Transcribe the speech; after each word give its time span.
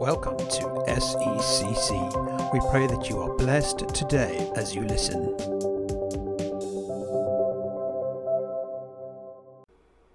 Welcome 0.00 0.38
to 0.38 0.64
SECC. 0.88 2.54
We 2.54 2.60
pray 2.70 2.86
that 2.86 3.10
you 3.10 3.20
are 3.20 3.36
blessed 3.36 3.80
today 3.90 4.50
as 4.56 4.74
you 4.74 4.80
listen. 4.80 5.36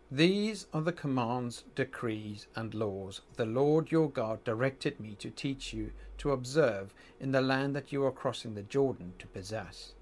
These 0.09 0.65
are 0.73 0.81
the 0.81 0.91
commands, 0.91 1.65
decrees, 1.75 2.47
and 2.55 2.73
laws 2.73 3.21
the 3.35 3.45
Lord 3.45 3.91
your 3.91 4.09
God 4.09 4.43
directed 4.43 4.99
me 4.99 5.15
to 5.19 5.29
teach 5.29 5.71
you 5.71 5.91
to 6.17 6.31
observe 6.31 6.91
in 7.19 7.31
the 7.31 7.41
land 7.41 7.75
that 7.75 7.91
you 7.91 8.03
are 8.05 8.11
crossing 8.11 8.55
the 8.55 8.63
Jordan 8.63 9.13
to 9.19 9.27
possess, 9.27 9.93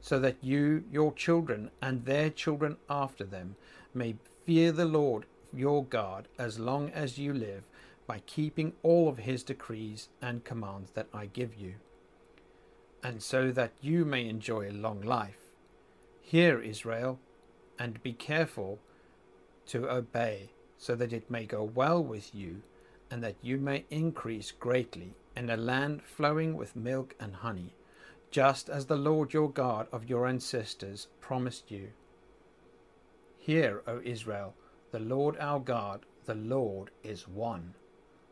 so 0.00 0.18
that 0.18 0.38
you, 0.40 0.84
your 0.90 1.12
children, 1.12 1.70
and 1.82 2.06
their 2.06 2.30
children 2.30 2.78
after 2.88 3.24
them 3.24 3.56
may 3.92 4.14
fear 4.46 4.72
the 4.72 4.86
Lord 4.86 5.26
your 5.52 5.84
God 5.84 6.26
as 6.38 6.58
long 6.58 6.88
as 6.88 7.18
you 7.18 7.34
live 7.34 7.64
by 8.10 8.18
keeping 8.26 8.72
all 8.82 9.08
of 9.08 9.18
his 9.18 9.44
decrees 9.44 10.08
and 10.20 10.42
commands 10.42 10.90
that 10.94 11.06
I 11.14 11.26
give 11.26 11.54
you, 11.54 11.74
and 13.04 13.22
so 13.22 13.52
that 13.52 13.70
you 13.80 14.04
may 14.04 14.28
enjoy 14.28 14.68
a 14.68 14.72
long 14.72 15.00
life. 15.00 15.38
Hear, 16.20 16.60
Israel, 16.60 17.20
and 17.78 18.02
be 18.02 18.12
careful 18.12 18.80
to 19.66 19.88
obey, 19.88 20.50
so 20.76 20.96
that 20.96 21.12
it 21.12 21.30
may 21.30 21.46
go 21.46 21.62
well 21.62 22.02
with 22.02 22.34
you, 22.34 22.62
and 23.12 23.22
that 23.22 23.36
you 23.42 23.58
may 23.58 23.84
increase 23.90 24.50
greatly 24.50 25.14
in 25.36 25.48
a 25.48 25.56
land 25.56 26.02
flowing 26.02 26.56
with 26.56 26.74
milk 26.74 27.14
and 27.20 27.32
honey, 27.32 27.76
just 28.32 28.68
as 28.68 28.86
the 28.86 28.96
Lord 28.96 29.32
your 29.32 29.52
God 29.52 29.86
of 29.92 30.10
your 30.10 30.26
ancestors 30.26 31.06
promised 31.20 31.70
you. 31.70 31.90
Hear, 33.38 33.84
O 33.86 34.00
Israel, 34.02 34.56
the 34.90 34.98
Lord 34.98 35.36
our 35.38 35.60
God, 35.60 36.06
the 36.24 36.34
Lord 36.34 36.90
is 37.04 37.28
one. 37.28 37.74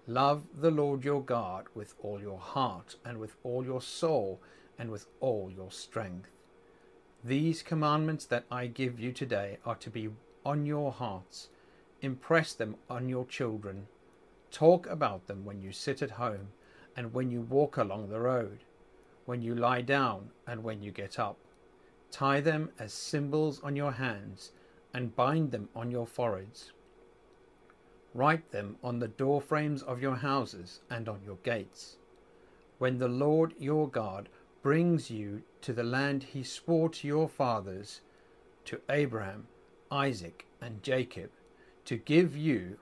Love 0.09 0.45
the 0.59 0.71
Lord 0.71 1.05
your 1.05 1.23
God 1.23 1.67
with 1.75 1.95
all 2.03 2.19
your 2.19 2.39
heart, 2.39 2.97
and 3.05 3.19
with 3.19 3.37
all 3.45 3.63
your 3.63 3.83
soul, 3.83 4.41
and 4.79 4.91
with 4.91 5.07
all 5.21 5.53
your 5.55 5.71
strength. 5.71 6.31
These 7.23 7.63
commandments 7.63 8.25
that 8.25 8.47
I 8.51 8.69
give 8.69 8.99
you 8.99 9.13
today 9.13 9.59
are 9.67 9.75
to 9.75 9.91
be 9.91 10.09
on 10.47 10.65
your 10.65 10.93
hearts. 10.93 11.51
Impress 12.01 12.55
them 12.55 12.77
on 12.89 13.11
your 13.11 13.27
children. 13.27 13.87
Talk 14.51 14.87
about 14.87 15.27
them 15.27 15.45
when 15.45 15.61
you 15.61 15.73
sit 15.73 16.01
at 16.01 16.13
home, 16.13 16.49
and 16.97 17.13
when 17.13 17.31
you 17.31 17.43
walk 17.43 17.77
along 17.77 18.09
the 18.09 18.19
road, 18.19 18.61
when 19.27 19.43
you 19.43 19.55
lie 19.55 19.83
down, 19.83 20.31
and 20.47 20.65
when 20.65 20.83
you 20.83 20.91
get 20.91 21.19
up. 21.19 21.37
Tie 22.11 22.41
them 22.41 22.71
as 22.79 22.95
symbols 22.95 23.61
on 23.63 23.77
your 23.77 23.93
hands 23.93 24.53
and 24.95 25.15
bind 25.15 25.51
them 25.51 25.69
on 25.77 25.91
your 25.91 26.07
foreheads. 26.07 26.73
Write 28.19 28.51
them 28.51 28.79
on 28.83 28.99
the 28.99 29.07
door 29.07 29.41
frames 29.41 29.81
of 29.81 30.03
your 30.03 30.17
houses 30.17 30.81
and 30.91 31.09
on 31.09 31.21
your 31.25 31.39
gates. 31.45 31.99
When 32.79 32.99
the 32.99 33.07
Lord 33.07 33.55
your 33.61 33.89
God 33.89 34.29
brings 34.61 35.09
you 35.09 35.45
to 35.61 35.73
the 35.73 35.85
land 35.85 36.25
he 36.25 36.43
swore 36.43 36.89
to 36.89 37.07
your 37.07 37.29
fathers, 37.29 38.01
to 38.65 38.81
Abraham, 38.91 39.47
Isaac, 39.93 40.47
and 40.61 40.83
Jacob, 40.83 41.31
to 41.85 41.97
give 41.97 42.37
you 42.37 42.79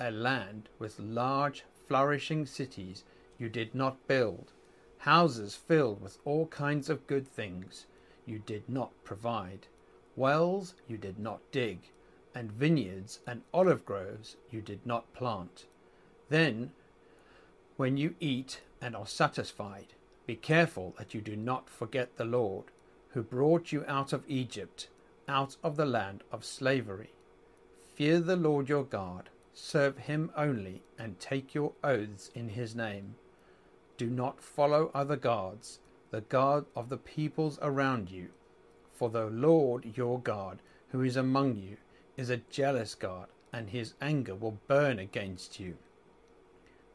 a 0.00 0.10
land 0.10 0.70
with 0.78 0.98
large, 0.98 1.64
flourishing 1.86 2.46
cities 2.46 3.04
you 3.38 3.50
did 3.50 3.74
not 3.74 4.06
build, 4.06 4.52
houses 5.00 5.54
filled 5.54 6.00
with 6.00 6.16
all 6.24 6.46
kinds 6.46 6.88
of 6.88 7.06
good 7.06 7.28
things 7.28 7.84
you 8.24 8.38
did 8.38 8.66
not 8.70 8.92
provide 9.04 9.66
Wells 10.16 10.74
you 10.88 10.96
did 10.96 11.18
not 11.18 11.40
dig, 11.52 11.78
and 12.34 12.52
vineyards 12.52 13.20
and 13.26 13.42
olive 13.52 13.84
groves 13.84 14.36
you 14.50 14.60
did 14.60 14.84
not 14.86 15.12
plant. 15.14 15.66
Then, 16.28 16.72
when 17.76 17.96
you 17.96 18.14
eat 18.20 18.60
and 18.80 18.94
are 18.94 19.06
satisfied, 19.06 19.94
be 20.26 20.36
careful 20.36 20.94
that 20.98 21.14
you 21.14 21.20
do 21.20 21.36
not 21.36 21.70
forget 21.70 22.16
the 22.16 22.24
Lord, 22.24 22.66
who 23.10 23.22
brought 23.22 23.72
you 23.72 23.84
out 23.88 24.12
of 24.12 24.24
Egypt, 24.28 24.88
out 25.26 25.56
of 25.62 25.76
the 25.76 25.86
land 25.86 26.22
of 26.30 26.44
slavery. 26.44 27.10
Fear 27.94 28.20
the 28.20 28.36
Lord 28.36 28.68
your 28.68 28.84
God, 28.84 29.30
serve 29.54 29.98
him 29.98 30.30
only, 30.36 30.82
and 30.98 31.18
take 31.18 31.54
your 31.54 31.72
oaths 31.82 32.30
in 32.34 32.50
his 32.50 32.74
name. 32.74 33.14
Do 33.96 34.06
not 34.08 34.42
follow 34.42 34.90
other 34.94 35.16
gods, 35.16 35.80
the 36.10 36.20
God 36.20 36.66
of 36.76 36.88
the 36.88 36.98
peoples 36.98 37.58
around 37.62 38.10
you 38.10 38.28
for 38.98 39.08
the 39.10 39.26
Lord 39.26 39.96
your 39.96 40.18
God, 40.18 40.58
who 40.88 41.02
is 41.02 41.16
among 41.16 41.54
you, 41.54 41.76
is 42.18 42.28
a 42.30 42.36
jealous 42.50 42.96
God, 42.96 43.28
and 43.52 43.70
his 43.70 43.94
anger 44.02 44.34
will 44.34 44.58
burn 44.66 44.98
against 44.98 45.60
you, 45.60 45.76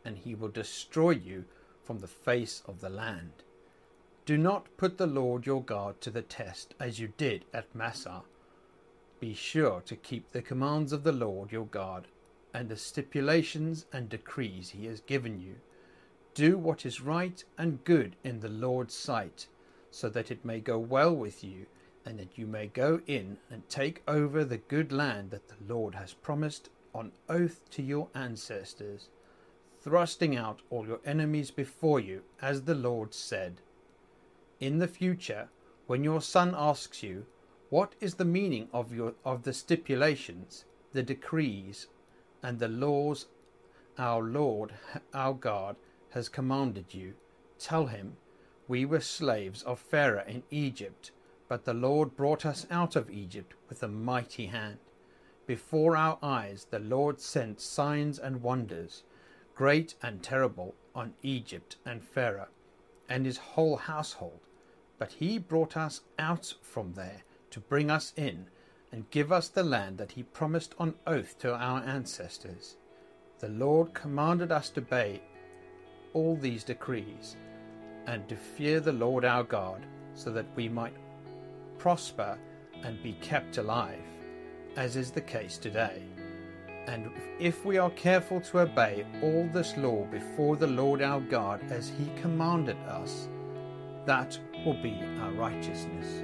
and 0.03 0.17
he 0.17 0.35
will 0.35 0.49
destroy 0.49 1.11
you 1.11 1.45
from 1.81 1.99
the 1.99 2.07
face 2.07 2.61
of 2.67 2.81
the 2.81 2.89
land. 2.89 3.31
Do 4.25 4.37
not 4.37 4.67
put 4.75 4.97
the 4.97 5.07
Lord 5.07 5.45
your 5.45 5.63
God 5.63 5.99
to 6.01 6.11
the 6.11 6.21
test 6.21 6.75
as 6.77 6.99
you 6.99 7.13
did 7.17 7.45
at 7.53 7.73
Massah. 7.73 8.23
Be 9.21 9.33
sure 9.33 9.81
to 9.85 9.95
keep 9.95 10.31
the 10.31 10.41
commands 10.41 10.91
of 10.91 11.03
the 11.03 11.13
Lord 11.13 11.53
your 11.53 11.67
God 11.67 12.07
and 12.53 12.67
the 12.67 12.75
stipulations 12.75 13.85
and 13.93 14.09
decrees 14.09 14.71
he 14.71 14.85
has 14.87 14.99
given 14.99 15.39
you. 15.39 15.55
Do 16.33 16.57
what 16.57 16.85
is 16.85 16.99
right 16.99 17.41
and 17.57 17.83
good 17.85 18.17
in 18.25 18.41
the 18.41 18.49
Lord's 18.49 18.93
sight, 18.93 19.47
so 19.89 20.09
that 20.09 20.31
it 20.31 20.43
may 20.43 20.59
go 20.59 20.77
well 20.77 21.15
with 21.15 21.45
you 21.45 21.65
and 22.05 22.19
that 22.19 22.37
you 22.37 22.45
may 22.45 22.67
go 22.67 23.01
in 23.07 23.37
and 23.49 23.67
take 23.69 24.03
over 24.07 24.43
the 24.43 24.57
good 24.57 24.91
land 24.91 25.31
that 25.31 25.47
the 25.47 25.73
Lord 25.73 25.95
has 25.95 26.13
promised 26.13 26.69
on 26.93 27.11
oath 27.29 27.61
to 27.71 27.81
your 27.81 28.09
ancestors, 28.13 29.09
thrusting 29.81 30.35
out 30.35 30.61
all 30.69 30.85
your 30.85 30.99
enemies 31.05 31.51
before 31.51 31.99
you, 31.99 32.21
as 32.41 32.63
the 32.63 32.75
Lord 32.75 33.13
said. 33.13 33.61
In 34.59 34.79
the 34.79 34.87
future, 34.87 35.49
when 35.87 36.03
your 36.03 36.21
son 36.21 36.53
asks 36.57 37.03
you, 37.03 37.25
What 37.69 37.95
is 37.99 38.15
the 38.15 38.25
meaning 38.25 38.69
of, 38.71 38.93
your, 38.93 39.13
of 39.25 39.43
the 39.43 39.53
stipulations, 39.53 40.65
the 40.91 41.03
decrees, 41.03 41.87
and 42.41 42.59
the 42.59 42.67
laws 42.67 43.27
our 43.97 44.21
Lord, 44.21 44.73
our 45.13 45.33
God, 45.33 45.75
has 46.11 46.29
commanded 46.29 46.93
you? 46.93 47.13
Tell 47.59 47.87
him, 47.87 48.17
We 48.67 48.85
were 48.85 49.01
slaves 49.01 49.63
of 49.63 49.79
Pharaoh 49.79 50.25
in 50.27 50.43
Egypt 50.51 51.11
but 51.53 51.65
the 51.65 51.73
Lord 51.75 52.15
brought 52.15 52.47
us 52.47 52.65
out 52.71 52.95
of 52.95 53.11
Egypt 53.11 53.53
with 53.69 53.83
a 53.83 53.87
mighty 53.87 54.47
hand. 54.47 54.79
Before 55.45 55.95
our 55.95 56.17
eyes 56.23 56.65
the 56.71 56.79
Lord 56.79 57.21
sent 57.21 57.61
signs 57.61 58.17
and 58.17 58.41
wonders, 58.41 59.03
great 59.53 59.93
and 60.01 60.23
terrible, 60.23 60.73
on 60.95 61.13
Egypt 61.21 61.75
and 61.85 62.03
Pharaoh 62.03 62.47
and 63.07 63.27
his 63.27 63.37
whole 63.37 63.75
household. 63.75 64.39
But 64.97 65.11
he 65.11 65.37
brought 65.37 65.77
us 65.77 66.01
out 66.17 66.55
from 66.63 66.93
there 66.93 67.21
to 67.51 67.59
bring 67.59 67.91
us 67.91 68.13
in 68.15 68.47
and 68.91 69.11
give 69.11 69.31
us 69.31 69.47
the 69.47 69.63
land 69.63 69.99
that 69.99 70.13
he 70.13 70.23
promised 70.23 70.73
on 70.79 70.95
oath 71.05 71.37
to 71.37 71.53
our 71.53 71.83
ancestors. 71.83 72.77
The 73.37 73.49
Lord 73.49 73.93
commanded 73.93 74.51
us 74.51 74.71
to 74.71 74.81
obey 74.81 75.21
all 76.13 76.35
these 76.35 76.63
decrees 76.63 77.35
and 78.07 78.27
to 78.27 78.35
fear 78.35 78.79
the 78.79 78.91
Lord 78.91 79.23
our 79.23 79.43
God, 79.43 79.85
so 80.15 80.31
that 80.31 80.47
we 80.55 80.67
might 80.67 80.95
prosper 81.83 82.39
and 82.85 83.03
be 83.03 83.11
kept 83.19 83.57
alive, 83.57 83.99
as 84.77 84.95
is 84.95 85.11
the 85.11 85.19
case 85.19 85.57
today. 85.57 86.01
And 86.87 87.11
if 87.41 87.65
we 87.65 87.77
are 87.77 87.89
careful 87.89 88.39
to 88.39 88.59
obey 88.59 89.05
all 89.21 89.49
this 89.51 89.75
law 89.75 90.05
before 90.05 90.55
the 90.55 90.65
Lord 90.65 91.01
our 91.01 91.19
God 91.19 91.59
as 91.69 91.89
he 91.89 92.09
commanded 92.21 92.77
us, 92.87 93.27
that 94.05 94.39
will 94.65 94.81
be 94.81 94.97
our 95.19 95.33
righteousness. 95.33 96.23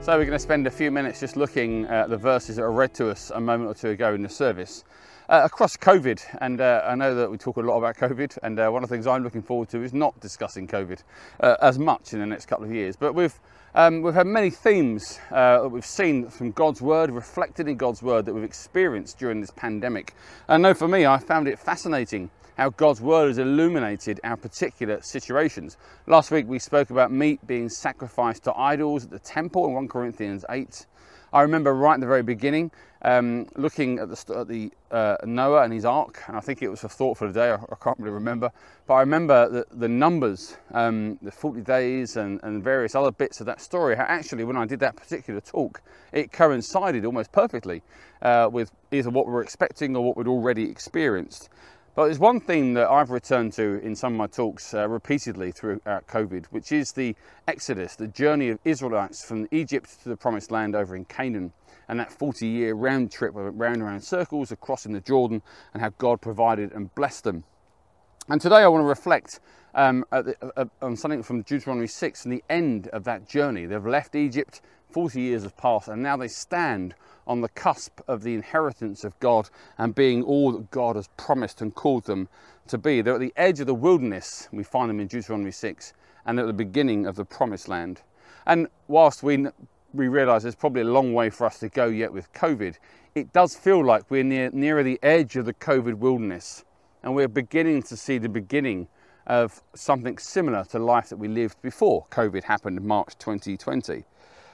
So 0.00 0.16
we're 0.16 0.24
going 0.24 0.30
to 0.30 0.38
spend 0.38 0.66
a 0.66 0.70
few 0.70 0.90
minutes 0.90 1.20
just 1.20 1.36
looking 1.36 1.84
at 1.84 2.08
the 2.08 2.16
verses 2.16 2.56
that 2.56 2.62
were 2.62 2.72
read 2.72 2.94
to 2.94 3.10
us 3.10 3.30
a 3.34 3.40
moment 3.42 3.68
or 3.68 3.74
two 3.74 3.90
ago 3.90 4.14
in 4.14 4.22
the 4.22 4.28
service 4.30 4.84
uh, 5.30 5.42
across 5.44 5.76
COVID. 5.76 6.20
And 6.40 6.60
uh, 6.60 6.82
I 6.84 6.94
know 6.96 7.14
that 7.14 7.30
we 7.30 7.38
talk 7.38 7.56
a 7.56 7.60
lot 7.60 7.78
about 7.78 7.96
COVID, 7.96 8.38
and 8.42 8.58
uh, 8.58 8.68
one 8.68 8.82
of 8.82 8.90
the 8.90 8.94
things 8.94 9.06
I'm 9.06 9.22
looking 9.22 9.42
forward 9.42 9.68
to 9.70 9.82
is 9.82 9.94
not 9.94 10.18
discussing 10.20 10.66
COVID 10.66 11.02
uh, 11.38 11.56
as 11.62 11.78
much 11.78 12.12
in 12.12 12.18
the 12.18 12.26
next 12.26 12.46
couple 12.46 12.64
of 12.66 12.72
years. 12.72 12.96
But 12.96 13.14
we've 13.14 13.38
um, 13.72 14.02
we've 14.02 14.14
had 14.14 14.26
many 14.26 14.50
themes 14.50 15.20
uh, 15.30 15.62
that 15.62 15.68
we've 15.68 15.86
seen 15.86 16.28
from 16.28 16.50
God's 16.50 16.82
Word, 16.82 17.12
reflected 17.12 17.68
in 17.68 17.76
God's 17.76 18.02
Word, 18.02 18.26
that 18.26 18.34
we've 18.34 18.42
experienced 18.42 19.18
during 19.18 19.40
this 19.40 19.52
pandemic. 19.52 20.14
And 20.48 20.66
I 20.66 20.70
know 20.70 20.74
for 20.74 20.88
me, 20.88 21.06
I 21.06 21.18
found 21.18 21.46
it 21.46 21.56
fascinating 21.56 22.30
how 22.56 22.70
God's 22.70 23.00
Word 23.00 23.28
has 23.28 23.38
illuminated 23.38 24.20
our 24.24 24.36
particular 24.36 25.00
situations. 25.02 25.76
Last 26.08 26.32
week 26.32 26.48
we 26.48 26.58
spoke 26.58 26.90
about 26.90 27.12
meat 27.12 27.46
being 27.46 27.68
sacrificed 27.68 28.42
to 28.44 28.58
idols 28.58 29.04
at 29.04 29.10
the 29.10 29.20
temple 29.20 29.66
in 29.68 29.74
1 29.74 29.86
Corinthians 29.86 30.44
8. 30.50 30.86
I 31.32 31.42
remember 31.42 31.74
right 31.74 31.94
at 31.94 32.00
the 32.00 32.06
very 32.06 32.22
beginning 32.22 32.70
um, 33.02 33.46
looking 33.56 33.98
at 33.98 34.08
the, 34.08 34.38
at 34.38 34.48
the 34.48 34.70
uh, 34.90 35.16
Noah 35.24 35.62
and 35.62 35.72
his 35.72 35.84
ark, 35.84 36.22
and 36.26 36.36
I 36.36 36.40
think 36.40 36.62
it 36.62 36.68
was 36.68 36.84
a 36.84 36.88
thought 36.88 37.16
for 37.16 37.26
the 37.26 37.32
day, 37.32 37.50
I, 37.50 37.54
I 37.54 37.76
can't 37.80 37.98
really 37.98 38.14
remember, 38.14 38.52
but 38.86 38.94
I 38.94 39.00
remember 39.00 39.48
the, 39.48 39.66
the 39.72 39.88
numbers, 39.88 40.56
um, 40.72 41.18
the 41.22 41.30
40 41.30 41.62
days 41.62 42.16
and, 42.16 42.40
and 42.42 42.62
various 42.62 42.94
other 42.94 43.10
bits 43.10 43.40
of 43.40 43.46
that 43.46 43.60
story, 43.60 43.96
how 43.96 44.04
actually 44.04 44.44
when 44.44 44.56
I 44.56 44.66
did 44.66 44.80
that 44.80 44.96
particular 44.96 45.40
talk, 45.40 45.80
it 46.12 46.32
coincided 46.32 47.04
almost 47.06 47.32
perfectly 47.32 47.82
uh, 48.22 48.48
with 48.52 48.70
either 48.92 49.10
what 49.10 49.26
we 49.26 49.32
were 49.32 49.42
expecting 49.42 49.96
or 49.96 50.04
what 50.04 50.16
we'd 50.16 50.28
already 50.28 50.68
experienced. 50.68 51.48
But 51.96 52.04
there's 52.04 52.20
one 52.20 52.38
thing 52.38 52.74
that 52.74 52.88
I've 52.88 53.10
returned 53.10 53.52
to 53.54 53.80
in 53.84 53.96
some 53.96 54.12
of 54.12 54.18
my 54.18 54.28
talks 54.28 54.74
uh, 54.74 54.88
repeatedly 54.88 55.50
throughout 55.50 56.06
COVID, 56.06 56.46
which 56.46 56.70
is 56.70 56.92
the 56.92 57.16
Exodus, 57.48 57.96
the 57.96 58.06
journey 58.06 58.48
of 58.48 58.60
Israelites 58.64 59.24
from 59.24 59.48
Egypt 59.50 60.00
to 60.04 60.08
the 60.08 60.16
promised 60.16 60.52
land 60.52 60.76
over 60.76 60.94
in 60.94 61.04
Canaan 61.04 61.52
and 61.88 61.98
that 61.98 62.12
40 62.12 62.46
year 62.46 62.74
round 62.74 63.10
trip 63.10 63.32
round 63.34 63.74
and 63.74 63.82
around 63.82 64.02
circles 64.02 64.52
across 64.52 64.86
in 64.86 64.92
the 64.92 65.00
Jordan 65.00 65.42
and 65.74 65.82
how 65.82 65.90
God 65.98 66.20
provided 66.20 66.70
and 66.70 66.94
blessed 66.94 67.24
them. 67.24 67.42
And 68.30 68.40
today 68.40 68.58
I 68.58 68.68
want 68.68 68.84
to 68.84 68.86
reflect 68.86 69.40
um, 69.74 70.04
the, 70.12 70.36
uh, 70.56 70.64
on 70.80 70.94
something 70.96 71.20
from 71.20 71.42
Deuteronomy 71.42 71.88
6 71.88 72.24
and 72.24 72.32
the 72.32 72.44
end 72.48 72.86
of 72.88 73.02
that 73.02 73.28
journey. 73.28 73.66
They've 73.66 73.84
left 73.84 74.14
Egypt, 74.14 74.60
40 74.90 75.20
years 75.20 75.42
have 75.42 75.56
passed, 75.56 75.88
and 75.88 76.00
now 76.00 76.16
they 76.16 76.28
stand 76.28 76.94
on 77.26 77.40
the 77.40 77.48
cusp 77.48 77.98
of 78.06 78.22
the 78.22 78.32
inheritance 78.34 79.02
of 79.02 79.18
God 79.18 79.50
and 79.78 79.96
being 79.96 80.22
all 80.22 80.52
that 80.52 80.70
God 80.70 80.94
has 80.94 81.08
promised 81.16 81.60
and 81.60 81.74
called 81.74 82.04
them 82.04 82.28
to 82.68 82.78
be. 82.78 83.02
They're 83.02 83.14
at 83.14 83.20
the 83.20 83.32
edge 83.34 83.58
of 83.58 83.66
the 83.66 83.74
wilderness, 83.74 84.48
we 84.52 84.62
find 84.62 84.88
them 84.88 85.00
in 85.00 85.08
Deuteronomy 85.08 85.50
6, 85.50 85.92
and 86.24 86.38
at 86.38 86.46
the 86.46 86.52
beginning 86.52 87.06
of 87.06 87.16
the 87.16 87.24
promised 87.24 87.66
land. 87.66 88.02
And 88.46 88.68
whilst 88.86 89.24
we 89.24 89.48
we 89.92 90.06
realise 90.06 90.44
there's 90.44 90.54
probably 90.54 90.82
a 90.82 90.84
long 90.84 91.14
way 91.14 91.30
for 91.30 91.46
us 91.46 91.58
to 91.58 91.68
go 91.68 91.86
yet 91.86 92.12
with 92.12 92.32
COVID, 92.32 92.76
it 93.16 93.32
does 93.32 93.56
feel 93.56 93.84
like 93.84 94.08
we're 94.08 94.22
near, 94.22 94.50
nearer 94.52 94.84
the 94.84 95.00
edge 95.02 95.34
of 95.34 95.46
the 95.46 95.54
COVID 95.54 95.94
wilderness 95.94 96.64
and 97.02 97.14
we're 97.14 97.28
beginning 97.28 97.82
to 97.84 97.96
see 97.96 98.18
the 98.18 98.28
beginning 98.28 98.88
of 99.26 99.62
something 99.74 100.18
similar 100.18 100.64
to 100.64 100.78
life 100.78 101.08
that 101.08 101.16
we 101.16 101.28
lived 101.28 101.60
before 101.62 102.06
COVID 102.10 102.44
happened 102.44 102.78
in 102.78 102.86
March 102.86 103.16
2020. 103.18 104.04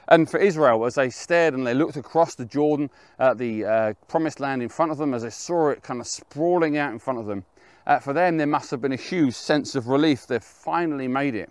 And 0.08 0.30
for 0.30 0.38
Israel, 0.38 0.84
as 0.84 0.94
they 0.94 1.10
stared 1.10 1.54
and 1.54 1.66
they 1.66 1.74
looked 1.74 1.96
across 1.96 2.34
the 2.34 2.44
Jordan 2.44 2.90
at 3.18 3.38
the 3.38 3.64
uh, 3.64 3.94
promised 4.06 4.38
land 4.38 4.62
in 4.62 4.68
front 4.68 4.92
of 4.92 4.98
them, 4.98 5.14
as 5.14 5.22
they 5.22 5.30
saw 5.30 5.70
it 5.70 5.82
kind 5.82 6.00
of 6.00 6.06
sprawling 6.06 6.76
out 6.76 6.92
in 6.92 6.98
front 6.98 7.18
of 7.18 7.26
them, 7.26 7.44
uh, 7.86 7.98
for 7.98 8.12
them 8.12 8.36
there 8.36 8.46
must 8.46 8.70
have 8.70 8.80
been 8.80 8.92
a 8.92 8.96
huge 8.96 9.34
sense 9.34 9.74
of 9.74 9.88
relief. 9.88 10.26
They've 10.26 10.42
finally 10.42 11.08
made 11.08 11.34
it. 11.34 11.50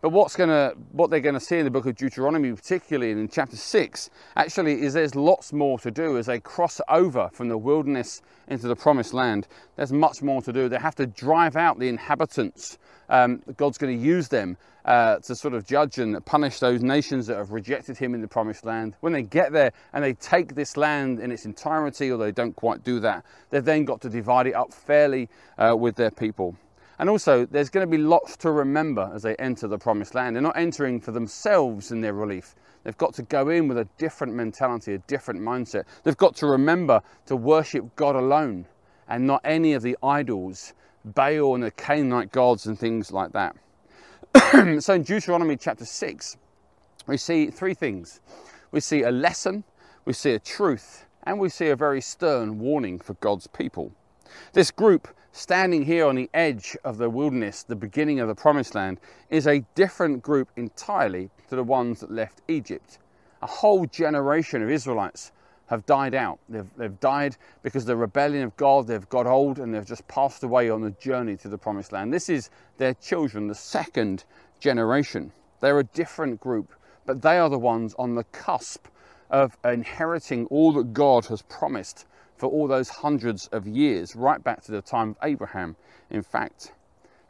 But 0.00 0.10
what's 0.10 0.36
gonna, 0.36 0.74
what 0.92 1.10
they're 1.10 1.18
going 1.18 1.34
to 1.34 1.40
see 1.40 1.58
in 1.58 1.64
the 1.64 1.72
book 1.72 1.84
of 1.86 1.96
Deuteronomy, 1.96 2.52
particularly 2.52 3.10
in 3.10 3.28
chapter 3.28 3.56
6, 3.56 4.10
actually 4.36 4.82
is 4.82 4.94
there's 4.94 5.16
lots 5.16 5.52
more 5.52 5.76
to 5.80 5.90
do 5.90 6.16
as 6.18 6.26
they 6.26 6.38
cross 6.38 6.80
over 6.88 7.28
from 7.32 7.48
the 7.48 7.58
wilderness 7.58 8.22
into 8.46 8.68
the 8.68 8.76
promised 8.76 9.12
land. 9.12 9.48
There's 9.74 9.92
much 9.92 10.22
more 10.22 10.40
to 10.42 10.52
do. 10.52 10.68
They 10.68 10.78
have 10.78 10.94
to 10.96 11.06
drive 11.06 11.56
out 11.56 11.80
the 11.80 11.88
inhabitants. 11.88 12.78
Um, 13.08 13.42
God's 13.56 13.76
going 13.76 13.98
to 13.98 14.04
use 14.04 14.28
them 14.28 14.56
uh, 14.84 15.16
to 15.16 15.34
sort 15.34 15.54
of 15.54 15.66
judge 15.66 15.98
and 15.98 16.24
punish 16.24 16.60
those 16.60 16.80
nations 16.80 17.26
that 17.26 17.36
have 17.36 17.50
rejected 17.50 17.98
Him 17.98 18.14
in 18.14 18.20
the 18.20 18.28
promised 18.28 18.64
land. 18.64 18.94
When 19.00 19.12
they 19.12 19.22
get 19.22 19.50
there 19.50 19.72
and 19.92 20.04
they 20.04 20.14
take 20.14 20.54
this 20.54 20.76
land 20.76 21.18
in 21.18 21.32
its 21.32 21.44
entirety, 21.44 22.12
or 22.12 22.18
they 22.18 22.30
don't 22.30 22.54
quite 22.54 22.84
do 22.84 23.00
that, 23.00 23.24
they've 23.50 23.64
then 23.64 23.84
got 23.84 24.00
to 24.02 24.08
divide 24.08 24.46
it 24.46 24.54
up 24.54 24.72
fairly 24.72 25.28
uh, 25.58 25.74
with 25.76 25.96
their 25.96 26.12
people. 26.12 26.56
And 26.98 27.08
also, 27.08 27.46
there's 27.46 27.70
going 27.70 27.86
to 27.86 27.90
be 27.90 28.02
lots 28.02 28.36
to 28.38 28.50
remember 28.50 29.10
as 29.14 29.22
they 29.22 29.36
enter 29.36 29.68
the 29.68 29.78
promised 29.78 30.14
land. 30.14 30.34
They're 30.34 30.42
not 30.42 30.56
entering 30.56 31.00
for 31.00 31.12
themselves 31.12 31.92
in 31.92 32.00
their 32.00 32.12
relief. 32.12 32.56
They've 32.82 32.96
got 32.96 33.14
to 33.14 33.22
go 33.22 33.48
in 33.50 33.68
with 33.68 33.78
a 33.78 33.88
different 33.98 34.34
mentality, 34.34 34.94
a 34.94 34.98
different 34.98 35.40
mindset. 35.40 35.84
They've 36.02 36.16
got 36.16 36.34
to 36.36 36.46
remember 36.46 37.02
to 37.26 37.36
worship 37.36 37.94
God 37.94 38.16
alone 38.16 38.66
and 39.08 39.26
not 39.26 39.40
any 39.44 39.74
of 39.74 39.82
the 39.82 39.96
idols, 40.02 40.74
Baal 41.04 41.54
and 41.54 41.62
the 41.62 41.70
Canaanite 41.70 42.32
gods 42.32 42.66
and 42.66 42.78
things 42.78 43.12
like 43.12 43.32
that. 43.32 43.56
so 44.82 44.94
in 44.94 45.02
Deuteronomy 45.02 45.56
chapter 45.56 45.84
6, 45.84 46.36
we 47.06 47.16
see 47.16 47.50
three 47.50 47.74
things. 47.74 48.20
We 48.70 48.80
see 48.80 49.02
a 49.02 49.10
lesson, 49.10 49.64
we 50.04 50.12
see 50.12 50.32
a 50.32 50.38
truth, 50.38 51.06
and 51.22 51.38
we 51.38 51.48
see 51.48 51.68
a 51.68 51.76
very 51.76 52.00
stern 52.00 52.58
warning 52.58 52.98
for 52.98 53.14
God's 53.14 53.46
people. 53.46 53.92
This 54.52 54.70
group 54.70 55.08
standing 55.32 55.84
here 55.84 56.06
on 56.06 56.16
the 56.16 56.28
edge 56.34 56.76
of 56.84 56.98
the 56.98 57.08
wilderness, 57.08 57.62
the 57.62 57.76
beginning 57.76 58.20
of 58.20 58.28
the 58.28 58.34
promised 58.34 58.74
land, 58.74 58.98
is 59.30 59.46
a 59.46 59.64
different 59.74 60.22
group 60.22 60.48
entirely 60.56 61.30
to 61.48 61.56
the 61.56 61.62
ones 61.62 62.00
that 62.00 62.10
left 62.10 62.42
Egypt. 62.48 62.98
A 63.42 63.46
whole 63.46 63.86
generation 63.86 64.62
of 64.62 64.70
Israelites 64.70 65.32
have 65.68 65.84
died 65.86 66.14
out. 66.14 66.38
They've, 66.48 66.68
they've 66.76 66.98
died 67.00 67.36
because 67.62 67.84
the 67.84 67.96
rebellion 67.96 68.42
of 68.42 68.56
God, 68.56 68.86
they've 68.86 69.08
got 69.08 69.26
old 69.26 69.58
and 69.58 69.72
they've 69.72 69.86
just 69.86 70.08
passed 70.08 70.42
away 70.42 70.70
on 70.70 70.80
the 70.80 70.90
journey 70.92 71.36
to 71.36 71.48
the 71.48 71.58
promised 71.58 71.92
land. 71.92 72.12
This 72.12 72.28
is 72.28 72.50
their 72.78 72.94
children, 72.94 73.46
the 73.46 73.54
second 73.54 74.24
generation. 74.60 75.30
They're 75.60 75.78
a 75.78 75.84
different 75.84 76.40
group, 76.40 76.72
but 77.04 77.22
they 77.22 77.38
are 77.38 77.50
the 77.50 77.58
ones 77.58 77.94
on 77.98 78.14
the 78.14 78.24
cusp 78.24 78.86
of 79.30 79.58
inheriting 79.64 80.46
all 80.46 80.72
that 80.72 80.94
God 80.94 81.26
has 81.26 81.42
promised 81.42 82.06
for 82.38 82.46
all 82.46 82.68
those 82.68 82.88
hundreds 82.88 83.48
of 83.48 83.66
years, 83.66 84.14
right 84.14 84.42
back 84.42 84.62
to 84.62 84.72
the 84.72 84.80
time 84.80 85.10
of 85.10 85.16
Abraham, 85.22 85.76
in 86.10 86.22
fact. 86.22 86.72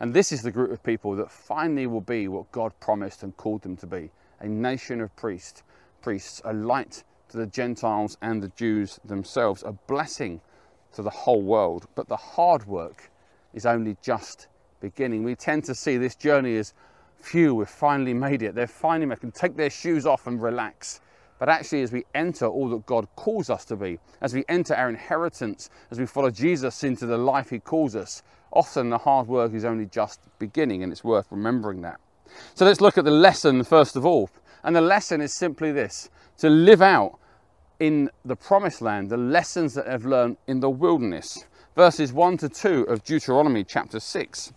And 0.00 0.14
this 0.14 0.31
is 0.31 0.43
the 0.43 0.50
group 0.50 0.70
of 0.70 0.82
people 0.82 1.16
that 1.16 1.31
finally 1.31 1.87
will 1.87 2.02
be 2.02 2.28
what 2.28 2.52
God 2.52 2.72
promised 2.78 3.22
and 3.22 3.37
called 3.37 3.62
them 3.62 3.76
to 3.78 3.87
be 3.87 4.10
a 4.40 4.46
nation 4.46 5.00
of 5.00 5.14
priests, 5.16 5.62
priests, 6.02 6.40
a 6.44 6.52
light 6.52 7.02
to 7.31 7.38
the 7.38 7.46
Gentiles 7.46 8.16
and 8.22 8.43
the 8.43 8.52
Jews 8.56 9.00
themselves, 9.05 9.62
a 9.64 9.72
blessing 9.72 10.40
to 10.93 11.02
the 11.02 11.11
whole 11.11 11.43
world. 11.43 11.87
But 11.94 12.08
the 12.08 12.16
hard 12.16 12.66
work 12.66 13.11
is 13.54 13.66
only 13.66 13.96
just 14.02 14.46
beginning. 14.81 15.25
We 15.25 15.34
tend 15.34 15.64
to 15.64 15.75
see 15.75 15.96
this 15.96 16.14
journey 16.14 16.56
as 16.56 16.75
phew, 17.20 17.54
we've 17.54 17.69
finally 17.69 18.14
made 18.14 18.43
it. 18.43 18.54
They're 18.54 18.66
finally 18.66 19.14
they 19.14 19.20
can 19.20 19.32
take 19.32 19.56
their 19.56 19.70
shoes 19.70 20.06
off 20.06 20.26
and 20.26 20.40
relax. 20.40 21.00
But 21.38 21.49
actually, 21.49 21.82
as 21.82 21.93
we 21.93 22.05
enter 22.14 22.46
all 22.46 22.69
that 22.70 22.87
God 22.87 23.06
calls 23.17 23.49
us 23.49 23.64
to 23.67 23.76
be, 23.76 23.99
as 24.20 24.35
we 24.35 24.44
enter 24.49 24.75
our 24.75 24.88
inheritance, 24.88 25.70
as 25.90 25.99
we 25.99 26.06
follow 26.06 26.31
Jesus 26.31 26.82
into 26.85 27.06
the 27.06 27.19
life 27.19 27.50
He 27.50 27.61
calls 27.61 27.94
us, 27.94 28.23
often 28.52 28.90
the 28.90 28.99
hard 28.99 29.29
work 29.29 29.55
is 29.55 29.64
only 29.64 29.87
just 29.87 30.20
beginning, 30.38 30.82
and 30.82 30.90
it's 30.93 31.05
worth 31.05 31.26
remembering 31.31 31.82
that. 31.82 32.00
So 32.55 32.64
let's 32.64 32.81
look 32.81 32.99
at 32.99 33.05
the 33.05 33.11
lesson 33.11 33.62
first 33.64 33.96
of 33.96 34.05
all. 34.05 34.31
And 34.64 34.75
the 34.75 34.81
lesson 34.81 35.20
is 35.20 35.32
simply 35.32 35.73
this 35.73 36.11
to 36.38 36.50
live 36.50 36.82
out 36.82 37.19
in 37.79 38.11
the 38.25 38.37
promised 38.37 38.82
land 38.82 39.08
the 39.08 39.17
lessons 39.17 39.75
that 39.75 39.88
I've 39.88 40.05
learned 40.05 40.37
in 40.46 40.61
the 40.61 40.70
wilderness. 40.70 41.44
Verses 41.76 42.12
1 42.12 42.38
to 42.38 42.49
2 42.49 42.82
of 42.85 43.05
Deuteronomy 43.05 43.62
chapter 43.62 44.00
6. 44.00 44.52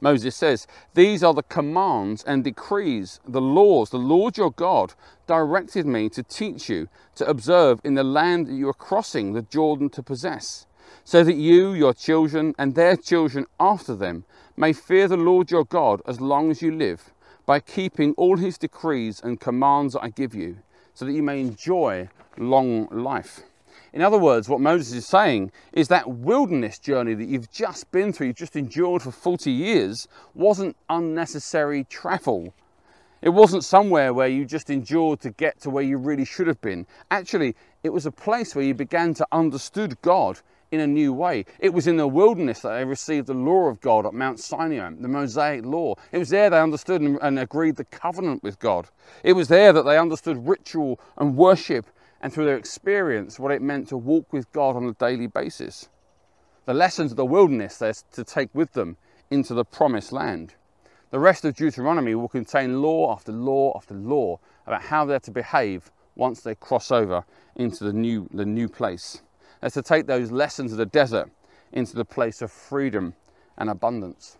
Moses 0.00 0.34
says, 0.34 0.66
These 0.94 1.22
are 1.22 1.34
the 1.34 1.42
commands 1.42 2.24
and 2.24 2.42
decrees, 2.42 3.20
the 3.26 3.40
laws 3.40 3.90
the 3.90 3.98
Lord 3.98 4.36
your 4.36 4.50
God 4.50 4.94
directed 5.26 5.86
me 5.86 6.08
to 6.10 6.22
teach 6.22 6.68
you 6.68 6.88
to 7.16 7.28
observe 7.28 7.80
in 7.84 7.94
the 7.94 8.04
land 8.04 8.46
that 8.46 8.54
you 8.54 8.68
are 8.68 8.74
crossing 8.74 9.32
the 9.32 9.42
Jordan 9.42 9.90
to 9.90 10.02
possess, 10.02 10.66
so 11.04 11.22
that 11.22 11.36
you, 11.36 11.72
your 11.72 11.92
children, 11.92 12.54
and 12.58 12.74
their 12.74 12.96
children 12.96 13.46
after 13.58 13.94
them 13.94 14.24
may 14.56 14.72
fear 14.72 15.06
the 15.06 15.16
Lord 15.16 15.50
your 15.50 15.64
God 15.64 16.00
as 16.06 16.20
long 16.20 16.50
as 16.50 16.62
you 16.62 16.72
live, 16.72 17.12
by 17.44 17.60
keeping 17.60 18.12
all 18.14 18.36
his 18.36 18.56
decrees 18.58 19.20
and 19.22 19.40
commands 19.40 19.96
I 19.96 20.08
give 20.08 20.34
you, 20.34 20.58
so 20.94 21.04
that 21.04 21.12
you 21.12 21.22
may 21.22 21.40
enjoy 21.40 22.08
long 22.38 22.86
life. 22.90 23.42
In 23.92 24.02
other 24.02 24.18
words, 24.18 24.48
what 24.48 24.60
Moses 24.60 24.92
is 24.92 25.06
saying 25.06 25.50
is 25.72 25.88
that 25.88 26.08
wilderness 26.08 26.78
journey 26.78 27.14
that 27.14 27.24
you've 27.24 27.50
just 27.50 27.90
been 27.90 28.12
through, 28.12 28.28
you've 28.28 28.36
just 28.36 28.56
endured 28.56 29.02
for 29.02 29.10
40 29.10 29.50
years, 29.50 30.06
wasn't 30.34 30.76
unnecessary 30.88 31.84
travel. 31.84 32.54
It 33.22 33.30
wasn't 33.30 33.64
somewhere 33.64 34.14
where 34.14 34.28
you 34.28 34.44
just 34.44 34.70
endured 34.70 35.20
to 35.20 35.30
get 35.30 35.60
to 35.60 35.70
where 35.70 35.82
you 35.82 35.98
really 35.98 36.24
should 36.24 36.46
have 36.46 36.60
been. 36.60 36.86
Actually, 37.10 37.54
it 37.82 37.90
was 37.90 38.06
a 38.06 38.12
place 38.12 38.54
where 38.54 38.64
you 38.64 38.74
began 38.74 39.12
to 39.14 39.26
understood 39.32 40.00
God 40.02 40.40
in 40.70 40.80
a 40.80 40.86
new 40.86 41.12
way. 41.12 41.44
It 41.58 41.74
was 41.74 41.86
in 41.86 41.96
the 41.96 42.06
wilderness 42.06 42.60
that 42.60 42.70
they 42.70 42.84
received 42.84 43.26
the 43.26 43.34
law 43.34 43.66
of 43.66 43.80
God 43.80 44.06
at 44.06 44.14
Mount 44.14 44.38
Sinai, 44.38 44.90
the 44.98 45.08
Mosaic 45.08 45.64
law. 45.66 45.96
It 46.12 46.18
was 46.18 46.28
there 46.28 46.48
they 46.48 46.60
understood 46.60 47.02
and, 47.02 47.18
and 47.20 47.38
agreed 47.38 47.76
the 47.76 47.84
covenant 47.84 48.42
with 48.42 48.58
God. 48.58 48.88
It 49.24 49.32
was 49.32 49.48
there 49.48 49.72
that 49.72 49.84
they 49.84 49.98
understood 49.98 50.46
ritual 50.46 51.00
and 51.18 51.36
worship 51.36 51.86
and 52.20 52.32
through 52.32 52.44
their 52.44 52.56
experience 52.56 53.38
what 53.38 53.52
it 53.52 53.62
meant 53.62 53.88
to 53.88 53.96
walk 53.96 54.32
with 54.32 54.52
God 54.52 54.76
on 54.76 54.84
a 54.84 54.92
daily 54.92 55.26
basis. 55.26 55.88
The 56.66 56.74
lessons 56.74 57.12
of 57.12 57.16
the 57.16 57.24
wilderness 57.24 57.78
they're 57.78 57.94
to 58.12 58.24
take 58.24 58.54
with 58.54 58.72
them 58.72 58.96
into 59.30 59.54
the 59.54 59.64
promised 59.64 60.12
land. 60.12 60.54
The 61.10 61.18
rest 61.18 61.44
of 61.44 61.56
Deuteronomy 61.56 62.14
will 62.14 62.28
contain 62.28 62.82
law 62.82 63.12
after 63.12 63.32
law 63.32 63.72
after 63.76 63.94
law 63.94 64.38
about 64.66 64.82
how 64.82 65.04
they're 65.04 65.18
to 65.20 65.30
behave 65.30 65.90
once 66.14 66.40
they 66.40 66.54
cross 66.54 66.90
over 66.90 67.24
into 67.56 67.84
the 67.84 67.92
new, 67.92 68.28
the 68.32 68.44
new 68.44 68.68
place. 68.68 69.22
They're 69.60 69.70
to 69.70 69.82
take 69.82 70.06
those 70.06 70.30
lessons 70.30 70.72
of 70.72 70.78
the 70.78 70.86
desert 70.86 71.30
into 71.72 71.96
the 71.96 72.04
place 72.04 72.42
of 72.42 72.52
freedom 72.52 73.14
and 73.58 73.70
abundance. 73.70 74.38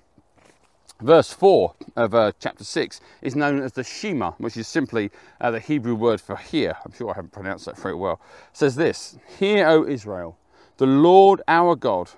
Verse 1.00 1.33
4 1.33 1.75
of 1.97 2.14
uh, 2.14 2.33
chapter 2.38 2.62
6 2.62 3.00
is 3.23 3.35
known 3.35 3.62
as 3.62 3.73
the 3.73 3.83
Shema, 3.83 4.33
which 4.33 4.59
is 4.59 4.69
simply 4.69 5.11
uh, 5.40 5.50
the 5.50 5.61
Hebrew 5.61 5.95
word 5.95 6.21
for 6.21 6.37
hear. 6.37 6.76
I'm 6.85 6.92
sure 6.92 7.11
I 7.11 7.14
haven't 7.14 7.33
pronounced 7.33 7.64
that 7.64 7.78
very 7.78 7.95
well. 7.95 8.21
It 8.50 8.57
says 8.57 8.76
this 8.76 9.19
Hear, 9.38 9.66
O 9.66 9.87
Israel, 9.87 10.37
the 10.76 10.87
Lord 10.87 11.40
our 11.49 11.75
God, 11.75 12.11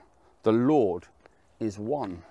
the 0.43 0.53
Lord 0.53 1.07
is 1.61 1.79
one. 1.79 2.25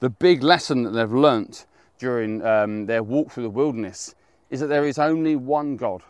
The 0.00 0.10
big 0.10 0.42
lesson 0.42 0.82
that 0.82 0.90
they've 0.90 1.10
learnt 1.10 1.66
during 1.98 2.44
um, 2.44 2.84
their 2.84 3.02
walk 3.02 3.30
through 3.30 3.44
the 3.44 3.50
wilderness 3.50 4.14
is 4.50 4.60
that 4.60 4.66
there 4.66 4.86
is 4.86 4.98
only 4.98 5.36
one 5.36 5.76
God. 5.76 6.02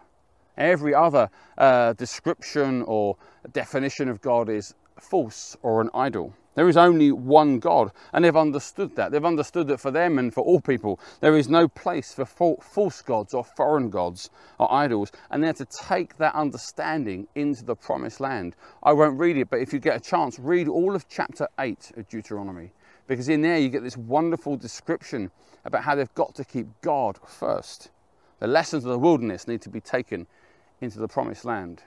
Every 0.56 0.94
other 0.94 1.30
uh, 1.58 1.92
description 1.92 2.82
or 2.82 3.16
definition 3.52 4.08
of 4.08 4.20
God 4.20 4.48
is 4.48 4.74
false 4.98 5.56
or 5.62 5.80
an 5.80 5.90
idol. 5.94 6.34
There 6.56 6.68
is 6.68 6.76
only 6.76 7.12
one 7.12 7.60
God, 7.60 7.92
and 8.12 8.24
they've 8.24 8.36
understood 8.36 8.96
that. 8.96 9.12
They've 9.12 9.24
understood 9.24 9.68
that 9.68 9.78
for 9.78 9.92
them 9.92 10.18
and 10.18 10.34
for 10.34 10.42
all 10.42 10.60
people, 10.60 10.98
there 11.20 11.36
is 11.36 11.48
no 11.48 11.68
place 11.68 12.12
for 12.12 12.24
false 12.24 13.02
gods 13.02 13.34
or 13.34 13.44
foreign 13.44 13.88
gods 13.88 14.30
or 14.58 14.72
idols, 14.72 15.12
and 15.30 15.44
they're 15.44 15.52
to 15.52 15.64
take 15.64 16.16
that 16.18 16.34
understanding 16.34 17.28
into 17.36 17.64
the 17.64 17.76
promised 17.76 18.18
land. 18.18 18.56
I 18.82 18.92
won't 18.92 19.18
read 19.18 19.36
it, 19.36 19.48
but 19.48 19.60
if 19.60 19.72
you 19.72 19.78
get 19.78 19.96
a 19.96 20.00
chance, 20.00 20.38
read 20.40 20.66
all 20.66 20.96
of 20.96 21.08
chapter 21.08 21.46
8 21.58 21.92
of 21.96 22.08
Deuteronomy, 22.08 22.72
because 23.06 23.28
in 23.28 23.42
there 23.42 23.58
you 23.58 23.68
get 23.68 23.84
this 23.84 23.96
wonderful 23.96 24.56
description 24.56 25.30
about 25.64 25.84
how 25.84 25.94
they've 25.94 26.14
got 26.14 26.34
to 26.34 26.44
keep 26.44 26.66
God 26.82 27.18
first. 27.26 27.90
The 28.40 28.48
lessons 28.48 28.84
of 28.84 28.90
the 28.90 28.98
wilderness 28.98 29.46
need 29.46 29.62
to 29.62 29.68
be 29.68 29.80
taken 29.80 30.26
into 30.80 30.98
the 30.98 31.08
promised 31.08 31.44
land. 31.44 31.84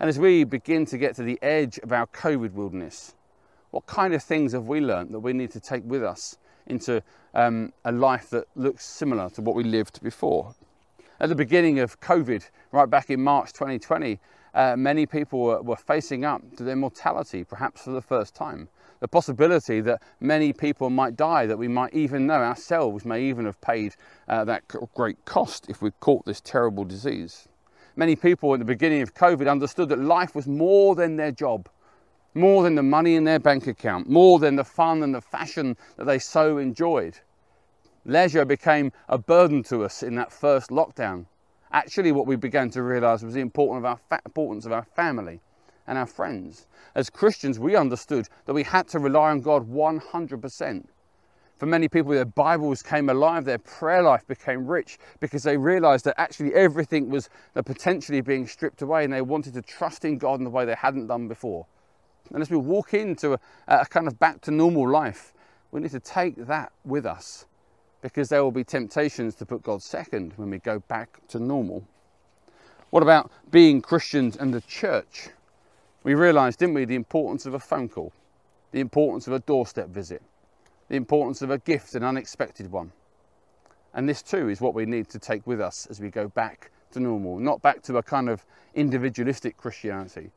And 0.00 0.08
as 0.08 0.18
we 0.18 0.44
begin 0.44 0.86
to 0.86 0.96
get 0.96 1.16
to 1.16 1.24
the 1.24 1.38
edge 1.42 1.78
of 1.78 1.92
our 1.92 2.06
COVID 2.06 2.52
wilderness, 2.52 3.16
what 3.70 3.86
kind 3.86 4.14
of 4.14 4.22
things 4.22 4.52
have 4.52 4.66
we 4.66 4.80
learned 4.80 5.12
that 5.12 5.20
we 5.20 5.32
need 5.32 5.50
to 5.52 5.60
take 5.60 5.82
with 5.84 6.02
us 6.02 6.38
into 6.66 7.02
um, 7.34 7.72
a 7.84 7.92
life 7.92 8.30
that 8.30 8.44
looks 8.56 8.84
similar 8.84 9.28
to 9.30 9.42
what 9.42 9.54
we 9.54 9.64
lived 9.64 10.02
before? 10.02 10.54
At 11.20 11.28
the 11.28 11.34
beginning 11.34 11.80
of 11.80 12.00
COVID, 12.00 12.48
right 12.72 12.88
back 12.88 13.10
in 13.10 13.22
March 13.22 13.52
2020, 13.52 14.20
uh, 14.54 14.76
many 14.76 15.04
people 15.04 15.40
were, 15.40 15.62
were 15.62 15.76
facing 15.76 16.24
up 16.24 16.42
to 16.56 16.62
their 16.62 16.76
mortality, 16.76 17.44
perhaps 17.44 17.82
for 17.82 17.90
the 17.90 18.00
first 18.00 18.34
time. 18.34 18.68
The 19.00 19.08
possibility 19.08 19.80
that 19.82 20.02
many 20.20 20.52
people 20.52 20.90
might 20.90 21.16
die, 21.16 21.46
that 21.46 21.58
we 21.58 21.68
might 21.68 21.94
even 21.94 22.26
know 22.26 22.40
ourselves 22.40 23.04
may 23.04 23.22
even 23.22 23.44
have 23.44 23.60
paid 23.60 23.94
uh, 24.28 24.44
that 24.44 24.62
great 24.94 25.24
cost 25.24 25.66
if 25.68 25.82
we 25.82 25.90
caught 26.00 26.24
this 26.24 26.40
terrible 26.40 26.84
disease. 26.84 27.48
Many 27.96 28.16
people 28.16 28.52
at 28.54 28.60
the 28.60 28.64
beginning 28.64 29.02
of 29.02 29.14
COVID 29.14 29.50
understood 29.50 29.88
that 29.90 29.98
life 29.98 30.34
was 30.34 30.46
more 30.46 30.94
than 30.94 31.16
their 31.16 31.32
job 31.32 31.68
more 32.34 32.62
than 32.62 32.74
the 32.74 32.82
money 32.82 33.14
in 33.16 33.24
their 33.24 33.38
bank 33.38 33.66
account, 33.66 34.08
more 34.08 34.38
than 34.38 34.56
the 34.56 34.64
fun 34.64 35.02
and 35.02 35.14
the 35.14 35.20
fashion 35.20 35.76
that 35.96 36.04
they 36.04 36.18
so 36.18 36.58
enjoyed. 36.58 37.18
Leisure 38.04 38.44
became 38.44 38.92
a 39.08 39.18
burden 39.18 39.62
to 39.62 39.84
us 39.84 40.02
in 40.02 40.14
that 40.14 40.32
first 40.32 40.70
lockdown. 40.70 41.26
Actually, 41.72 42.12
what 42.12 42.26
we 42.26 42.36
began 42.36 42.70
to 42.70 42.82
realize 42.82 43.22
was 43.22 43.34
the 43.34 43.40
importance 43.40 43.78
of 43.78 43.84
our, 43.84 44.20
importance 44.24 44.64
of 44.64 44.72
our 44.72 44.84
family 44.84 45.40
and 45.86 45.98
our 45.98 46.06
friends. 46.06 46.66
As 46.94 47.10
Christians, 47.10 47.58
we 47.58 47.76
understood 47.76 48.28
that 48.46 48.54
we 48.54 48.62
had 48.62 48.88
to 48.88 48.98
rely 48.98 49.30
on 49.30 49.40
God 49.40 49.68
100%. 49.68 50.86
For 51.58 51.66
many 51.66 51.88
people, 51.88 52.12
their 52.12 52.24
Bibles 52.24 52.82
came 52.82 53.08
alive, 53.08 53.44
their 53.44 53.58
prayer 53.58 54.02
life 54.02 54.26
became 54.28 54.66
rich 54.66 54.98
because 55.18 55.42
they 55.42 55.56
realized 55.56 56.04
that 56.04 56.18
actually 56.20 56.54
everything 56.54 57.10
was 57.10 57.28
potentially 57.54 58.20
being 58.20 58.46
stripped 58.46 58.80
away 58.80 59.02
and 59.02 59.12
they 59.12 59.22
wanted 59.22 59.54
to 59.54 59.62
trust 59.62 60.04
in 60.04 60.18
God 60.18 60.38
in 60.38 60.44
the 60.44 60.50
way 60.50 60.64
they 60.64 60.76
hadn't 60.76 61.08
done 61.08 61.26
before. 61.26 61.66
And 62.32 62.42
as 62.42 62.50
we 62.50 62.56
walk 62.56 62.94
into 62.94 63.34
a, 63.34 63.38
a 63.66 63.86
kind 63.86 64.06
of 64.06 64.18
back 64.18 64.40
to 64.42 64.50
normal 64.50 64.88
life, 64.88 65.32
we 65.70 65.80
need 65.80 65.90
to 65.90 66.00
take 66.00 66.36
that 66.46 66.72
with 66.84 67.06
us 67.06 67.46
because 68.00 68.28
there 68.28 68.42
will 68.42 68.52
be 68.52 68.64
temptations 68.64 69.34
to 69.36 69.46
put 69.46 69.62
God 69.62 69.82
second 69.82 70.32
when 70.36 70.50
we 70.50 70.58
go 70.58 70.78
back 70.80 71.20
to 71.28 71.38
normal. 71.38 71.84
What 72.90 73.02
about 73.02 73.30
being 73.50 73.82
Christians 73.82 74.36
and 74.36 74.54
the 74.54 74.60
church? 74.62 75.28
We 76.04 76.14
realised, 76.14 76.58
didn't 76.58 76.74
we, 76.74 76.84
the 76.84 76.94
importance 76.94 77.44
of 77.44 77.54
a 77.54 77.58
phone 77.58 77.88
call, 77.88 78.12
the 78.72 78.80
importance 78.80 79.26
of 79.26 79.32
a 79.32 79.40
doorstep 79.40 79.88
visit, 79.88 80.22
the 80.88 80.96
importance 80.96 81.42
of 81.42 81.50
a 81.50 81.58
gift, 81.58 81.94
an 81.94 82.04
unexpected 82.04 82.70
one. 82.70 82.92
And 83.92 84.08
this 84.08 84.22
too 84.22 84.48
is 84.48 84.60
what 84.60 84.74
we 84.74 84.86
need 84.86 85.08
to 85.10 85.18
take 85.18 85.46
with 85.46 85.60
us 85.60 85.86
as 85.90 86.00
we 86.00 86.08
go 86.08 86.28
back 86.28 86.70
to 86.92 87.00
normal, 87.00 87.38
not 87.38 87.60
back 87.62 87.82
to 87.82 87.98
a 87.98 88.02
kind 88.02 88.28
of 88.28 88.44
individualistic 88.74 89.56
Christianity, 89.56 90.30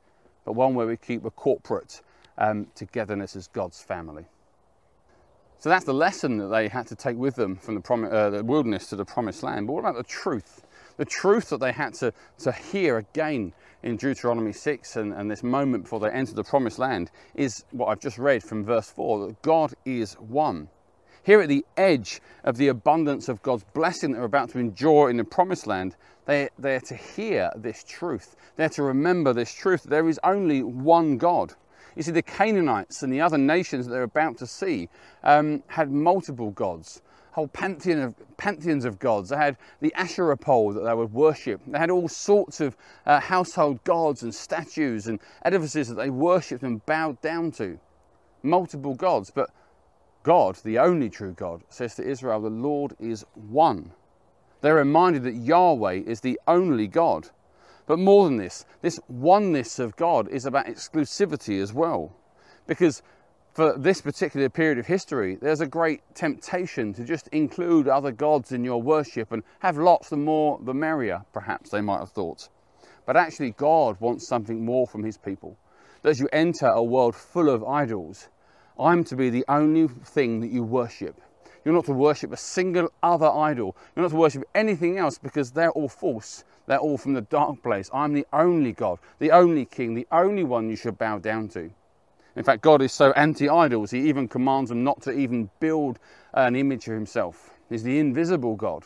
but 0.45 0.53
one 0.53 0.75
where 0.75 0.87
we 0.87 0.97
keep 0.97 1.25
a 1.25 1.31
corporate 1.31 2.01
um, 2.37 2.67
togetherness 2.75 3.35
as 3.35 3.47
God's 3.47 3.81
family. 3.81 4.25
So 5.59 5.69
that's 5.69 5.85
the 5.85 5.93
lesson 5.93 6.37
that 6.37 6.47
they 6.47 6.67
had 6.67 6.87
to 6.87 6.95
take 6.95 7.17
with 7.17 7.35
them 7.35 7.55
from 7.55 7.75
the, 7.75 7.81
prom- 7.81 8.05
uh, 8.11 8.31
the 8.31 8.43
wilderness 8.43 8.87
to 8.87 8.95
the 8.95 9.05
promised 9.05 9.43
land. 9.43 9.67
But 9.67 9.73
what 9.73 9.81
about 9.81 9.95
the 9.95 10.03
truth? 10.03 10.65
The 10.97 11.05
truth 11.05 11.49
that 11.49 11.59
they 11.59 11.71
had 11.71 11.93
to, 11.95 12.13
to 12.39 12.51
hear 12.51 12.97
again 12.97 13.53
in 13.83 13.95
Deuteronomy 13.95 14.53
6 14.53 14.95
and, 14.95 15.13
and 15.13 15.29
this 15.29 15.43
moment 15.43 15.83
before 15.83 15.99
they 15.99 16.09
enter 16.09 16.33
the 16.33 16.43
promised 16.43 16.79
land 16.79 17.11
is 17.35 17.63
what 17.71 17.87
I've 17.87 17.99
just 17.99 18.17
read 18.17 18.43
from 18.43 18.65
verse 18.65 18.89
4 18.89 19.27
that 19.27 19.41
God 19.43 19.73
is 19.85 20.13
one. 20.15 20.67
Here 21.23 21.39
at 21.39 21.49
the 21.49 21.65
edge 21.77 22.19
of 22.43 22.57
the 22.57 22.69
abundance 22.69 23.29
of 23.29 23.43
God's 23.43 23.63
blessing 23.75 24.11
that 24.11 24.19
we're 24.19 24.25
about 24.25 24.49
to 24.49 24.59
enjoy 24.59 25.09
in 25.09 25.17
the 25.17 25.23
promised 25.23 25.67
land, 25.67 25.95
they, 26.25 26.49
they're 26.57 26.81
to 26.81 26.95
hear 26.95 27.51
this 27.55 27.83
truth. 27.83 28.35
They're 28.55 28.69
to 28.69 28.81
remember 28.83 29.31
this 29.31 29.53
truth. 29.53 29.83
There 29.83 30.09
is 30.09 30.19
only 30.23 30.63
one 30.63 31.17
God. 31.17 31.53
You 31.95 32.01
see, 32.01 32.11
the 32.11 32.23
Canaanites 32.23 33.03
and 33.03 33.13
the 33.13 33.21
other 33.21 33.37
nations 33.37 33.85
that 33.85 33.91
they're 33.91 34.01
about 34.01 34.37
to 34.39 34.47
see 34.47 34.89
um, 35.23 35.61
had 35.67 35.91
multiple 35.91 36.49
gods, 36.51 37.03
whole 37.33 37.49
pantheon 37.49 37.99
of, 37.99 38.15
pantheons 38.37 38.83
of 38.83 38.97
gods. 38.97 39.29
They 39.29 39.37
had 39.37 39.57
the 39.79 39.93
Asherah 39.93 40.37
pole 40.37 40.73
that 40.73 40.81
they 40.81 40.93
would 40.95 41.13
worship. 41.13 41.61
They 41.67 41.77
had 41.77 41.91
all 41.91 42.07
sorts 42.07 42.61
of 42.61 42.75
uh, 43.05 43.19
household 43.19 43.83
gods 43.83 44.23
and 44.23 44.33
statues 44.33 45.05
and 45.05 45.19
edifices 45.45 45.89
that 45.89 45.95
they 45.95 46.09
worshipped 46.09 46.63
and 46.63 46.83
bowed 46.87 47.21
down 47.21 47.51
to. 47.51 47.77
Multiple 48.41 48.95
gods, 48.95 49.29
but 49.29 49.51
God, 50.23 50.57
the 50.63 50.77
only 50.77 51.09
true 51.09 51.33
God, 51.33 51.63
says 51.69 51.95
to 51.95 52.07
Israel, 52.07 52.41
the 52.41 52.49
Lord 52.49 52.95
is 52.99 53.25
one. 53.33 53.91
They're 54.61 54.75
reminded 54.75 55.23
that 55.23 55.35
Yahweh 55.35 56.03
is 56.05 56.21
the 56.21 56.39
only 56.47 56.87
God. 56.87 57.29
But 57.87 57.97
more 57.97 58.25
than 58.25 58.37
this, 58.37 58.65
this 58.81 58.99
oneness 59.07 59.79
of 59.79 59.95
God 59.95 60.27
is 60.29 60.45
about 60.45 60.67
exclusivity 60.67 61.61
as 61.61 61.73
well. 61.73 62.13
Because 62.67 63.01
for 63.53 63.77
this 63.77 64.01
particular 64.01 64.47
period 64.47 64.77
of 64.77 64.85
history, 64.85 65.35
there's 65.41 65.59
a 65.61 65.67
great 65.67 66.01
temptation 66.13 66.93
to 66.93 67.03
just 67.03 67.27
include 67.29 67.87
other 67.87 68.11
gods 68.11 68.51
in 68.51 68.63
your 68.63 68.81
worship 68.81 69.31
and 69.31 69.43
have 69.59 69.77
lots, 69.77 70.09
the 70.09 70.17
more 70.17 70.59
the 70.63 70.73
merrier, 70.73 71.25
perhaps 71.33 71.71
they 71.71 71.81
might 71.81 71.99
have 71.99 72.11
thought. 72.11 72.47
But 73.05 73.17
actually, 73.17 73.51
God 73.51 73.99
wants 73.99 74.27
something 74.27 74.63
more 74.63 74.85
from 74.85 75.03
his 75.03 75.17
people. 75.17 75.57
That 76.01 76.09
as 76.11 76.19
you 76.19 76.29
enter 76.31 76.67
a 76.67 76.83
world 76.83 77.15
full 77.15 77.49
of 77.49 77.63
idols, 77.63 78.29
I'm 78.79 79.03
to 79.05 79.15
be 79.15 79.29
the 79.29 79.45
only 79.47 79.87
thing 79.87 80.39
that 80.41 80.51
you 80.51 80.63
worship. 80.63 81.19
You're 81.63 81.73
not 81.73 81.85
to 81.85 81.93
worship 81.93 82.31
a 82.31 82.37
single 82.37 82.91
other 83.03 83.29
idol. 83.29 83.75
You're 83.95 84.03
not 84.03 84.11
to 84.11 84.17
worship 84.17 84.43
anything 84.55 84.97
else 84.97 85.17
because 85.17 85.51
they're 85.51 85.71
all 85.71 85.89
false. 85.89 86.43
They're 86.67 86.79
all 86.79 86.97
from 86.97 87.13
the 87.13 87.21
dark 87.21 87.61
place. 87.61 87.89
I'm 87.93 88.13
the 88.13 88.25
only 88.33 88.71
God, 88.71 88.99
the 89.19 89.31
only 89.31 89.65
King, 89.65 89.93
the 89.93 90.07
only 90.11 90.43
one 90.43 90.69
you 90.69 90.75
should 90.75 90.97
bow 90.97 91.19
down 91.19 91.49
to. 91.49 91.69
In 92.35 92.43
fact, 92.43 92.61
God 92.61 92.81
is 92.81 92.93
so 92.93 93.11
anti 93.11 93.49
idols, 93.49 93.91
He 93.91 94.07
even 94.07 94.27
commands 94.27 94.69
them 94.69 94.83
not 94.83 95.01
to 95.01 95.11
even 95.11 95.49
build 95.59 95.99
an 96.33 96.55
image 96.55 96.87
of 96.87 96.93
Himself. 96.93 97.51
He's 97.69 97.83
the 97.83 97.99
invisible 97.99 98.55
God, 98.55 98.85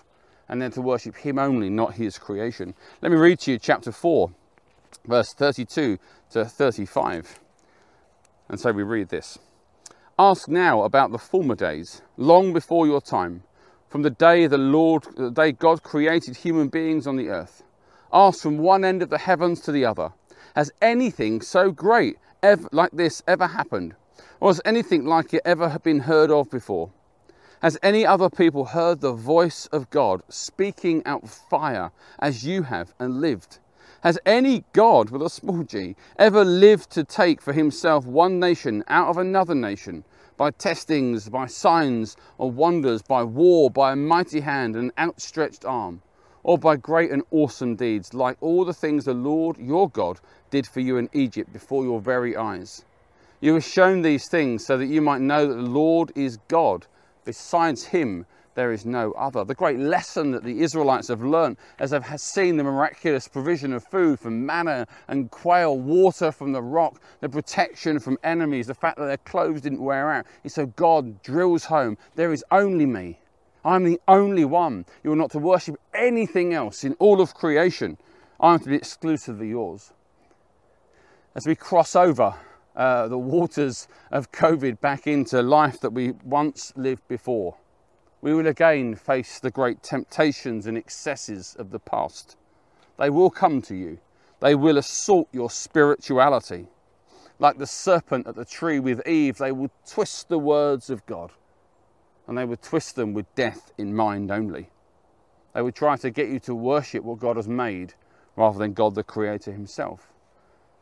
and 0.49 0.61
then 0.61 0.71
to 0.71 0.81
worship 0.81 1.15
Him 1.15 1.37
only, 1.37 1.69
not 1.69 1.93
His 1.93 2.17
creation. 2.17 2.73
Let 3.01 3.11
me 3.11 3.17
read 3.17 3.39
to 3.41 3.51
you 3.51 3.59
chapter 3.59 3.91
4, 3.91 4.31
verse 5.05 5.33
32 5.33 5.99
to 6.31 6.45
35. 6.45 7.39
And 8.49 8.59
so 8.59 8.71
we 8.71 8.83
read 8.83 9.09
this. 9.09 9.37
Ask 10.17 10.47
now 10.47 10.83
about 10.83 11.11
the 11.11 11.17
former 11.17 11.55
days, 11.55 12.01
long 12.15 12.53
before 12.53 12.87
your 12.87 13.01
time, 13.01 13.43
from 13.89 14.01
the 14.01 14.09
day 14.09 14.47
the 14.47 14.57
Lord, 14.57 15.03
the 15.17 15.29
day 15.29 15.51
God 15.51 15.83
created 15.83 16.37
human 16.37 16.69
beings 16.69 17.05
on 17.05 17.17
the 17.17 17.27
earth. 17.27 17.63
Ask 18.13 18.41
from 18.41 18.57
one 18.59 18.85
end 18.85 19.01
of 19.01 19.09
the 19.09 19.17
heavens 19.17 19.59
to 19.61 19.73
the 19.73 19.83
other. 19.83 20.13
Has 20.55 20.71
anything 20.81 21.41
so 21.41 21.69
great 21.69 22.15
ever, 22.41 22.69
like 22.71 22.91
this 22.93 23.23
ever 23.27 23.45
happened? 23.45 23.95
Or 24.39 24.51
has 24.51 24.61
anything 24.63 25.03
like 25.03 25.33
it 25.33 25.41
ever 25.43 25.77
been 25.79 25.99
heard 25.99 26.31
of 26.31 26.49
before? 26.49 26.91
Has 27.61 27.77
any 27.83 28.05
other 28.05 28.29
people 28.29 28.63
heard 28.63 29.01
the 29.01 29.11
voice 29.11 29.65
of 29.73 29.89
God 29.89 30.21
speaking 30.29 31.05
out 31.05 31.27
fire 31.27 31.91
as 32.19 32.45
you 32.45 32.63
have 32.63 32.93
and 32.99 33.19
lived? 33.19 33.59
Has 34.05 34.19
any 34.23 34.63
God 34.71 35.09
with 35.09 35.23
a 35.23 35.31
small 35.31 35.63
g 35.63 35.95
ever 36.19 36.45
lived 36.45 36.91
to 36.91 37.03
take 37.03 37.41
for 37.41 37.53
himself 37.53 38.05
one 38.05 38.39
nation 38.39 38.83
out 38.87 39.07
of 39.07 39.17
another 39.17 39.55
nation 39.55 40.03
by 40.37 40.51
testings, 40.51 41.27
by 41.27 41.47
signs 41.47 42.15
or 42.37 42.51
wonders, 42.51 43.01
by 43.01 43.23
war, 43.23 43.71
by 43.71 43.93
a 43.93 43.95
mighty 43.95 44.41
hand 44.41 44.75
and 44.75 44.91
outstretched 44.99 45.65
arm, 45.65 46.03
or 46.43 46.55
by 46.55 46.75
great 46.75 47.09
and 47.09 47.23
awesome 47.31 47.75
deeds, 47.75 48.13
like 48.13 48.37
all 48.41 48.63
the 48.63 48.75
things 48.75 49.05
the 49.05 49.15
Lord 49.15 49.57
your 49.57 49.89
God 49.89 50.19
did 50.51 50.67
for 50.67 50.81
you 50.81 50.97
in 50.97 51.09
Egypt 51.11 51.51
before 51.51 51.83
your 51.83 51.99
very 51.99 52.37
eyes? 52.37 52.85
You 53.41 53.53
were 53.53 53.59
shown 53.59 54.03
these 54.03 54.29
things 54.29 54.63
so 54.63 54.77
that 54.77 54.85
you 54.85 55.01
might 55.01 55.21
know 55.21 55.47
that 55.47 55.55
the 55.55 55.61
Lord 55.63 56.11
is 56.13 56.37
God. 56.47 56.85
Besides 57.23 57.85
him, 57.85 58.27
there 58.55 58.71
is 58.71 58.85
no 58.85 59.11
other. 59.11 59.43
The 59.43 59.53
great 59.53 59.79
lesson 59.79 60.31
that 60.31 60.43
the 60.43 60.61
Israelites 60.61 61.09
have 61.09 61.21
learnt 61.21 61.59
as 61.77 61.91
they've 61.91 62.19
seen 62.19 62.57
the 62.57 62.63
miraculous 62.63 63.27
provision 63.27 63.73
of 63.73 63.83
food 63.83 64.19
from 64.19 64.45
manna 64.45 64.87
and 65.07 65.29
quail, 65.29 65.77
water 65.77 66.31
from 66.31 66.53
the 66.53 66.61
rock, 66.61 67.01
the 67.19 67.29
protection 67.29 67.99
from 67.99 68.17
enemies, 68.23 68.67
the 68.67 68.73
fact 68.73 68.97
that 68.97 69.05
their 69.05 69.17
clothes 69.17 69.61
didn't 69.61 69.81
wear 69.81 70.11
out. 70.11 70.25
And 70.43 70.51
so 70.51 70.65
God 70.65 71.21
drills 71.21 71.65
home 71.65 71.97
there 72.15 72.33
is 72.33 72.43
only 72.49 72.85
me. 72.85 73.19
I'm 73.63 73.83
the 73.83 73.99
only 74.07 74.45
one. 74.45 74.85
You 75.03 75.11
are 75.11 75.17
not 75.17 75.31
to 75.31 75.39
worship 75.39 75.79
anything 75.93 76.53
else 76.53 76.83
in 76.83 76.93
all 76.93 77.19
of 77.19 77.33
creation. 77.33 77.97
I'm 78.39 78.59
to 78.59 78.69
be 78.69 78.75
exclusively 78.75 79.49
yours. 79.49 79.91
As 81.35 81.45
we 81.45 81.55
cross 81.55 81.95
over 81.95 82.35
uh, 82.75 83.07
the 83.07 83.17
waters 83.17 83.87
of 84.11 84.31
COVID 84.31 84.79
back 84.79 85.07
into 85.07 85.41
life 85.41 85.79
that 85.81 85.91
we 85.91 86.11
once 86.23 86.71
lived 86.75 87.07
before, 87.07 87.55
we 88.25 88.33
will 88.33 88.47
again 88.47 88.95
face 88.95 89.37
the 89.37 89.51
great 89.51 89.83
temptations 89.83 90.65
and 90.65 90.75
excesses 90.75 91.55
of 91.59 91.69
the 91.69 91.77
past. 91.77 92.35
They 92.97 93.11
will 93.11 93.29
come 93.29 93.61
to 93.61 93.75
you. 93.75 93.99
They 94.39 94.55
will 94.55 94.79
assault 94.79 95.29
your 95.31 95.51
spirituality. 95.51 96.65
Like 97.37 97.59
the 97.59 97.67
serpent 97.67 98.25
at 98.25 98.33
the 98.33 98.43
tree 98.43 98.79
with 98.79 99.07
Eve, 99.07 99.37
they 99.37 99.51
will 99.51 99.69
twist 99.87 100.27
the 100.27 100.39
words 100.39 100.89
of 100.89 101.05
God 101.05 101.33
and 102.27 102.35
they 102.35 102.45
would 102.45 102.63
twist 102.63 102.95
them 102.95 103.13
with 103.13 103.27
death 103.35 103.71
in 103.77 103.95
mind 103.95 104.31
only. 104.31 104.71
They 105.53 105.61
would 105.61 105.75
try 105.75 105.95
to 105.97 106.09
get 106.09 106.29
you 106.29 106.39
to 106.39 106.55
worship 106.55 107.03
what 107.03 107.19
God 107.19 107.35
has 107.35 107.47
made 107.47 107.93
rather 108.35 108.57
than 108.57 108.73
God 108.73 108.95
the 108.95 109.03
Creator 109.03 109.51
Himself. 109.51 110.11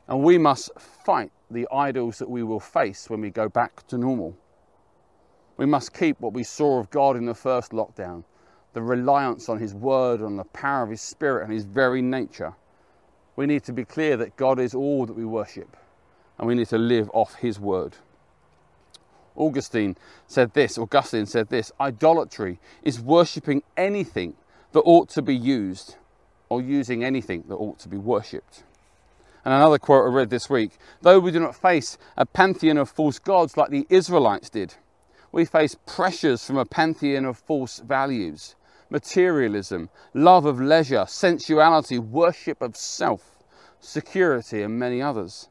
And 0.07 0.23
we 0.23 0.37
must 0.37 0.71
fight 0.79 1.33
the 1.51 1.67
idols 1.73 2.19
that 2.19 2.29
we 2.29 2.41
will 2.41 2.61
face 2.61 3.09
when 3.09 3.19
we 3.19 3.31
go 3.31 3.49
back 3.49 3.85
to 3.87 3.97
normal. 3.97 4.37
We 5.57 5.65
must 5.65 5.93
keep 5.93 6.19
what 6.19 6.33
we 6.33 6.43
saw 6.43 6.79
of 6.79 6.89
God 6.89 7.15
in 7.15 7.25
the 7.25 7.35
first 7.35 7.71
lockdown 7.71 8.23
the 8.73 8.81
reliance 8.81 9.49
on 9.49 9.59
His 9.59 9.73
Word, 9.73 10.21
on 10.21 10.35
the 10.35 10.43
power 10.45 10.83
of 10.83 10.89
His 10.89 11.01
Spirit, 11.01 11.43
and 11.43 11.53
His 11.53 11.63
very 11.63 12.01
nature. 12.01 12.53
We 13.35 13.45
need 13.45 13.63
to 13.65 13.73
be 13.73 13.85
clear 13.85 14.17
that 14.17 14.35
God 14.35 14.59
is 14.59 14.73
all 14.73 15.05
that 15.05 15.13
we 15.13 15.25
worship, 15.25 15.77
and 16.37 16.47
we 16.47 16.55
need 16.55 16.69
to 16.69 16.77
live 16.77 17.09
off 17.13 17.35
His 17.35 17.59
Word. 17.59 17.97
Augustine 19.35 19.95
said 20.27 20.53
this, 20.53 20.77
Augustine 20.77 21.25
said 21.25 21.49
this 21.49 21.71
idolatry 21.79 22.59
is 22.83 22.99
worshipping 22.99 23.63
anything 23.77 24.35
that 24.71 24.81
ought 24.81 25.09
to 25.09 25.21
be 25.21 25.35
used, 25.35 25.95
or 26.49 26.61
using 26.61 27.03
anything 27.03 27.43
that 27.47 27.55
ought 27.55 27.79
to 27.79 27.89
be 27.89 27.97
worshipped. 27.97 28.63
And 29.45 29.53
another 29.53 29.77
quote 29.77 30.05
I 30.05 30.13
read 30.13 30.29
this 30.29 30.49
week 30.49 30.77
though 31.01 31.19
we 31.19 31.31
do 31.31 31.39
not 31.39 31.55
face 31.55 31.97
a 32.15 32.25
pantheon 32.25 32.77
of 32.77 32.89
false 32.89 33.19
gods 33.19 33.57
like 33.57 33.69
the 33.69 33.85
Israelites 33.89 34.49
did, 34.49 34.75
we 35.33 35.43
face 35.43 35.75
pressures 35.87 36.45
from 36.45 36.57
a 36.57 36.65
pantheon 36.65 37.25
of 37.25 37.37
false 37.37 37.79
values 37.79 38.55
materialism, 38.91 39.89
love 40.13 40.45
of 40.45 40.61
leisure, 40.61 41.05
sensuality, 41.07 41.97
worship 41.97 42.61
of 42.61 42.77
self, 42.77 43.39
security, 43.79 44.61
and 44.61 44.77
many 44.77 45.01
others. 45.01 45.49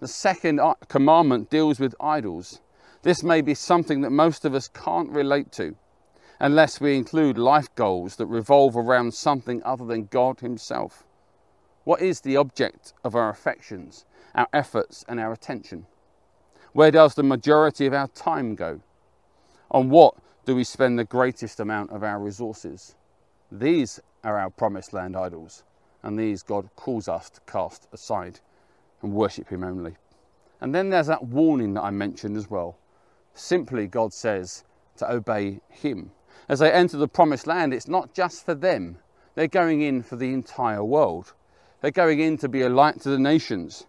The 0.00 0.08
second 0.08 0.60
uh, 0.60 0.74
commandment 0.88 1.48
deals 1.48 1.80
with 1.80 1.94
idols. 1.98 2.60
This 3.00 3.22
may 3.22 3.40
be 3.40 3.54
something 3.54 4.02
that 4.02 4.10
most 4.10 4.44
of 4.44 4.54
us 4.54 4.68
can't 4.68 5.08
relate 5.08 5.50
to 5.52 5.76
unless 6.38 6.78
we 6.78 6.94
include 6.94 7.38
life 7.38 7.74
goals 7.74 8.16
that 8.16 8.26
revolve 8.26 8.76
around 8.76 9.14
something 9.14 9.62
other 9.64 9.86
than 9.86 10.04
God 10.04 10.40
Himself. 10.40 11.04
What 11.84 12.02
is 12.02 12.20
the 12.20 12.36
object 12.36 12.92
of 13.02 13.14
our 13.14 13.30
affections, 13.30 14.04
our 14.34 14.48
efforts, 14.52 15.06
and 15.08 15.18
our 15.18 15.32
attention? 15.32 15.86
Where 16.74 16.90
does 16.90 17.14
the 17.14 17.22
majority 17.22 17.86
of 17.86 17.94
our 17.94 18.08
time 18.08 18.56
go? 18.56 18.82
On 19.74 19.90
what 19.90 20.14
do 20.44 20.54
we 20.54 20.62
spend 20.62 20.96
the 20.96 21.04
greatest 21.04 21.58
amount 21.58 21.90
of 21.90 22.04
our 22.04 22.20
resources? 22.20 22.94
These 23.50 23.98
are 24.22 24.38
our 24.38 24.48
promised 24.48 24.92
land 24.92 25.16
idols, 25.16 25.64
and 26.00 26.16
these 26.16 26.44
God 26.44 26.68
calls 26.76 27.08
us 27.08 27.28
to 27.30 27.40
cast 27.40 27.88
aside 27.92 28.38
and 29.02 29.12
worship 29.12 29.48
Him 29.48 29.64
only. 29.64 29.96
And 30.60 30.72
then 30.72 30.90
there's 30.90 31.08
that 31.08 31.26
warning 31.26 31.74
that 31.74 31.82
I 31.82 31.90
mentioned 31.90 32.36
as 32.36 32.48
well. 32.48 32.78
Simply, 33.34 33.88
God 33.88 34.12
says 34.12 34.62
to 34.98 35.10
obey 35.10 35.60
Him. 35.68 36.12
As 36.48 36.60
they 36.60 36.70
enter 36.70 36.96
the 36.96 37.08
promised 37.08 37.48
land, 37.48 37.74
it's 37.74 37.88
not 37.88 38.14
just 38.14 38.46
for 38.46 38.54
them, 38.54 38.98
they're 39.34 39.48
going 39.48 39.82
in 39.82 40.04
for 40.04 40.14
the 40.14 40.32
entire 40.32 40.84
world. 40.84 41.32
They're 41.80 41.90
going 41.90 42.20
in 42.20 42.38
to 42.38 42.48
be 42.48 42.62
a 42.62 42.68
light 42.68 43.00
to 43.00 43.08
the 43.08 43.18
nations, 43.18 43.88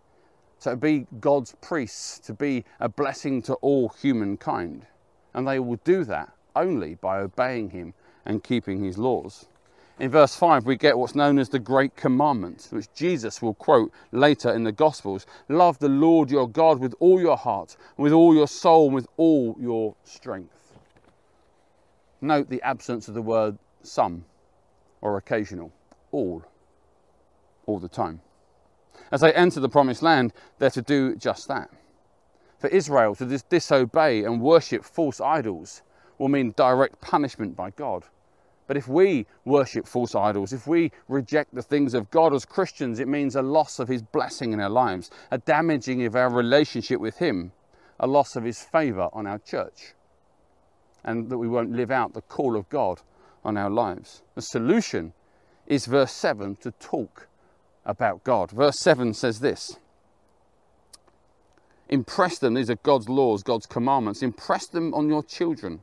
to 0.62 0.76
be 0.76 1.06
God's 1.20 1.54
priests, 1.62 2.18
to 2.22 2.34
be 2.34 2.66
a 2.80 2.90
blessing 2.90 3.44
to 3.44 3.54
all 3.62 3.90
humankind 3.90 4.88
and 5.36 5.46
they 5.46 5.60
will 5.60 5.80
do 5.84 6.04
that 6.06 6.32
only 6.56 6.96
by 6.96 7.20
obeying 7.20 7.70
him 7.70 7.94
and 8.26 8.44
keeping 8.44 8.84
his 8.84 8.98
laws. 8.98 9.46
In 10.00 10.10
verse 10.10 10.36
5, 10.36 10.66
we 10.66 10.78
get 10.78 10.98
what's 10.98 11.14
known 11.14 11.38
as 11.38 11.50
the 11.50 11.60
Great 11.60 11.96
Commandment, 11.96 12.68
which 12.72 12.92
Jesus 12.94 13.42
will 13.42 13.54
quote 13.54 13.92
later 14.12 14.52
in 14.52 14.64
the 14.64 14.72
Gospels 14.72 15.26
Love 15.48 15.78
the 15.80 15.90
Lord 15.90 16.32
your 16.32 16.50
God 16.50 16.80
with 16.80 16.96
all 17.00 17.20
your 17.20 17.38
heart, 17.38 17.76
with 17.98 18.14
all 18.14 18.34
your 18.34 18.48
soul, 18.48 18.86
and 18.86 18.96
with 18.96 19.08
all 19.18 19.56
your 19.60 19.96
strength. 20.04 20.74
Note 22.22 22.50
the 22.50 22.62
absence 22.62 23.08
of 23.08 23.14
the 23.14 23.22
word 23.22 23.58
some 23.84 24.26
or 25.02 25.18
occasional, 25.18 25.72
all, 26.12 26.44
all 27.66 27.80
the 27.80 27.90
time. 27.90 28.22
As 29.12 29.22
they 29.22 29.34
enter 29.34 29.60
the 29.60 29.70
promised 29.70 30.02
land, 30.02 30.34
they're 30.60 30.70
to 30.72 30.82
do 30.82 31.16
just 31.16 31.48
that. 31.50 31.70
For 32.66 32.70
Israel 32.70 33.14
to 33.18 33.28
dis- 33.28 33.44
disobey 33.44 34.24
and 34.24 34.42
worship 34.42 34.84
false 34.84 35.22
idols 35.22 35.84
will 36.18 36.30
mean 36.30 36.52
direct 36.58 37.00
punishment 37.00 37.56
by 37.56 37.70
God. 37.70 38.06
But 38.66 38.76
if 38.76 38.88
we 38.88 39.28
worship 39.46 39.88
false 39.88 40.16
idols, 40.16 40.52
if 40.52 40.66
we 40.66 40.92
reject 41.08 41.54
the 41.54 41.62
things 41.62 41.94
of 41.94 42.10
God 42.10 42.34
as 42.34 42.44
Christians, 42.44 43.00
it 43.00 43.08
means 43.08 43.36
a 43.36 43.44
loss 43.44 43.78
of 43.78 43.88
His 43.88 44.02
blessing 44.02 44.52
in 44.52 44.60
our 44.60 44.72
lives, 44.72 45.12
a 45.30 45.38
damaging 45.38 46.04
of 46.08 46.16
our 46.16 46.28
relationship 46.28 47.00
with 47.00 47.20
Him, 47.20 47.52
a 48.00 48.08
loss 48.08 48.36
of 48.36 48.44
His 48.44 48.64
favour 48.64 49.10
on 49.14 49.28
our 49.28 49.38
church, 49.38 49.94
and 51.04 51.30
that 51.30 51.38
we 51.38 51.48
won't 51.48 51.72
live 51.72 51.92
out 51.92 52.16
the 52.16 52.22
call 52.24 52.56
of 52.56 52.68
God 52.70 53.00
on 53.44 53.58
our 53.58 53.70
lives. 53.70 54.24
The 54.34 54.42
solution 54.42 55.14
is 55.68 55.86
verse 55.86 56.14
7 56.14 56.56
to 56.62 56.72
talk 56.72 57.28
about 57.86 58.24
God. 58.24 58.50
Verse 58.50 58.80
7 58.80 59.14
says 59.14 59.40
this 59.40 59.78
Impress 61.88 62.40
them, 62.40 62.56
these 62.56 62.72
are 62.72 62.78
God's 62.78 63.08
laws, 63.08 63.44
God's 63.44 63.68
commandments. 63.68 64.24
Impress 64.24 64.66
them 64.66 64.94
on 64.96 65.08
your 65.08 65.22
children. 65.22 65.82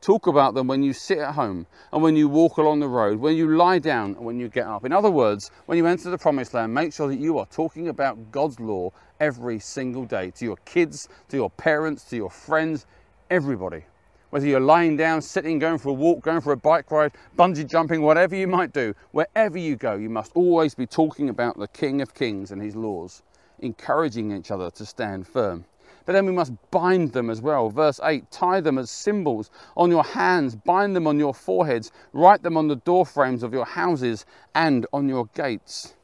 Talk 0.00 0.28
about 0.28 0.54
them 0.54 0.68
when 0.68 0.84
you 0.84 0.92
sit 0.92 1.18
at 1.18 1.34
home 1.34 1.66
and 1.92 2.02
when 2.02 2.14
you 2.14 2.28
walk 2.28 2.56
along 2.56 2.78
the 2.78 2.88
road, 2.88 3.18
when 3.18 3.36
you 3.36 3.56
lie 3.56 3.80
down 3.80 4.14
and 4.14 4.24
when 4.24 4.38
you 4.38 4.48
get 4.48 4.66
up. 4.66 4.84
In 4.84 4.92
other 4.92 5.10
words, 5.10 5.50
when 5.66 5.76
you 5.76 5.86
enter 5.86 6.08
the 6.08 6.16
promised 6.16 6.54
land, 6.54 6.72
make 6.72 6.92
sure 6.92 7.08
that 7.08 7.18
you 7.18 7.36
are 7.38 7.46
talking 7.46 7.88
about 7.88 8.30
God's 8.30 8.60
law 8.60 8.92
every 9.18 9.58
single 9.58 10.04
day 10.04 10.30
to 10.36 10.44
your 10.44 10.56
kids, 10.64 11.08
to 11.28 11.36
your 11.36 11.50
parents, 11.50 12.04
to 12.04 12.16
your 12.16 12.30
friends, 12.30 12.86
everybody. 13.28 13.84
Whether 14.30 14.46
you're 14.46 14.60
lying 14.60 14.96
down, 14.96 15.20
sitting, 15.20 15.58
going 15.58 15.78
for 15.78 15.88
a 15.88 15.92
walk, 15.92 16.22
going 16.22 16.40
for 16.40 16.52
a 16.52 16.56
bike 16.56 16.88
ride, 16.92 17.12
bungee 17.36 17.68
jumping, 17.68 18.02
whatever 18.02 18.36
you 18.36 18.46
might 18.46 18.72
do, 18.72 18.94
wherever 19.10 19.58
you 19.58 19.74
go, 19.74 19.96
you 19.96 20.08
must 20.08 20.30
always 20.36 20.76
be 20.76 20.86
talking 20.86 21.28
about 21.28 21.58
the 21.58 21.66
King 21.66 22.00
of 22.00 22.14
Kings 22.14 22.52
and 22.52 22.62
his 22.62 22.76
laws 22.76 23.22
encouraging 23.60 24.36
each 24.36 24.50
other 24.50 24.70
to 24.72 24.84
stand 24.84 25.26
firm. 25.26 25.64
But 26.06 26.14
then 26.14 26.26
we 26.26 26.32
must 26.32 26.52
bind 26.70 27.12
them 27.12 27.30
as 27.30 27.40
well. 27.40 27.70
Verse 27.70 28.00
8 28.02 28.30
tie 28.30 28.60
them 28.60 28.78
as 28.78 28.90
symbols 28.90 29.50
on 29.76 29.90
your 29.90 30.04
hands, 30.04 30.56
bind 30.56 30.96
them 30.96 31.06
on 31.06 31.18
your 31.18 31.34
foreheads, 31.34 31.92
write 32.12 32.42
them 32.42 32.56
on 32.56 32.68
the 32.68 32.76
doorframes 32.76 33.42
of 33.42 33.52
your 33.52 33.64
houses 33.64 34.26
and 34.54 34.86
on 34.92 35.08
your 35.08 35.26
gates. 35.34 35.94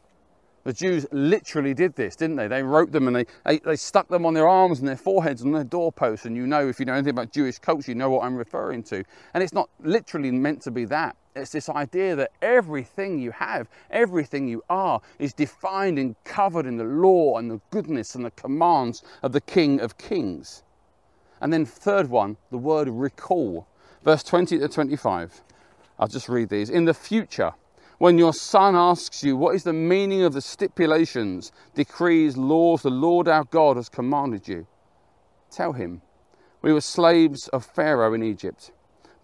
The 0.67 0.73
Jews 0.73 1.07
literally 1.13 1.75
did 1.75 1.95
this, 1.95 2.17
didn't 2.17 2.37
they? 2.37 2.49
They 2.49 2.63
wrote 2.63 2.91
them 2.91 3.07
and 3.07 3.15
they, 3.15 3.27
they, 3.45 3.59
they, 3.61 3.77
stuck 3.77 4.09
them 4.09 4.27
on 4.27 4.35
their 4.35 4.49
arms 4.49 4.81
and 4.81 4.89
their 4.89 4.97
foreheads 4.97 5.43
and 5.43 5.55
their 5.55 5.63
doorposts. 5.63 6.27
And 6.27 6.37
you 6.37 6.45
know, 6.45 6.69
if 6.69 6.81
you 6.81 6.87
know 6.87 6.95
anything 6.95 7.11
about 7.11 7.31
Jewish 7.31 7.61
culture, 7.61 7.93
you 7.93 7.95
know 7.95 8.11
what 8.11 8.25
I'm 8.25 8.35
referring 8.35 8.83
to. 8.85 9.05
And 9.33 9.45
it's 9.45 9.53
not 9.53 9.71
literally 9.79 10.33
meant 10.33 10.63
to 10.63 10.73
be 10.73 10.85
that. 10.87 11.15
It's 11.37 11.53
this 11.53 11.69
idea 11.69 12.17
that 12.17 12.33
everything 12.41 13.19
you 13.19 13.31
have, 13.33 13.69
everything 13.91 14.49
you 14.49 14.63
are, 14.71 15.01
is 15.19 15.35
defined 15.35 15.99
and 15.99 16.17
covered 16.25 16.67
in 16.67 16.79
the 16.79 16.85
law 16.85 17.37
and 17.37 17.51
the 17.51 17.61
goodness 17.71 18.15
and 18.15 18.25
the 18.25 18.31
commands 18.33 19.03
of 19.23 19.33
the 19.33 19.41
King 19.41 19.81
of 19.81 19.99
Kings. 19.99 20.63
And 21.41 21.53
then, 21.53 21.67
third 21.67 22.09
one, 22.09 22.39
the 22.51 22.59
word 22.59 22.89
recall. 22.89 23.67
Verse 24.03 24.23
20 24.23 24.59
to 24.59 24.69
25. 24.69 25.43
I'll 25.99 26.09
just 26.09 26.29
read 26.29 26.49
these. 26.49 26.71
In 26.71 26.87
the 26.87 26.95
future, 26.95 27.53
when 27.99 28.19
your 28.19 28.33
son 28.33 28.75
asks 28.75 29.23
you, 29.23 29.37
What 29.37 29.55
is 29.55 29.65
the 29.65 29.73
meaning 29.73 30.23
of 30.23 30.33
the 30.33 30.41
stipulations, 30.41 31.53
decrees, 31.75 32.37
laws 32.37 32.83
the 32.83 32.91
Lord 32.91 33.29
our 33.29 33.45
God 33.45 33.77
has 33.77 33.89
commanded 33.89 34.49
you? 34.49 34.67
Tell 35.51 35.73
him, 35.73 36.03
We 36.63 36.73
were 36.73 36.81
slaves 36.81 37.49
of 37.49 37.65
Pharaoh 37.65 38.15
in 38.15 38.23
Egypt, 38.23 38.71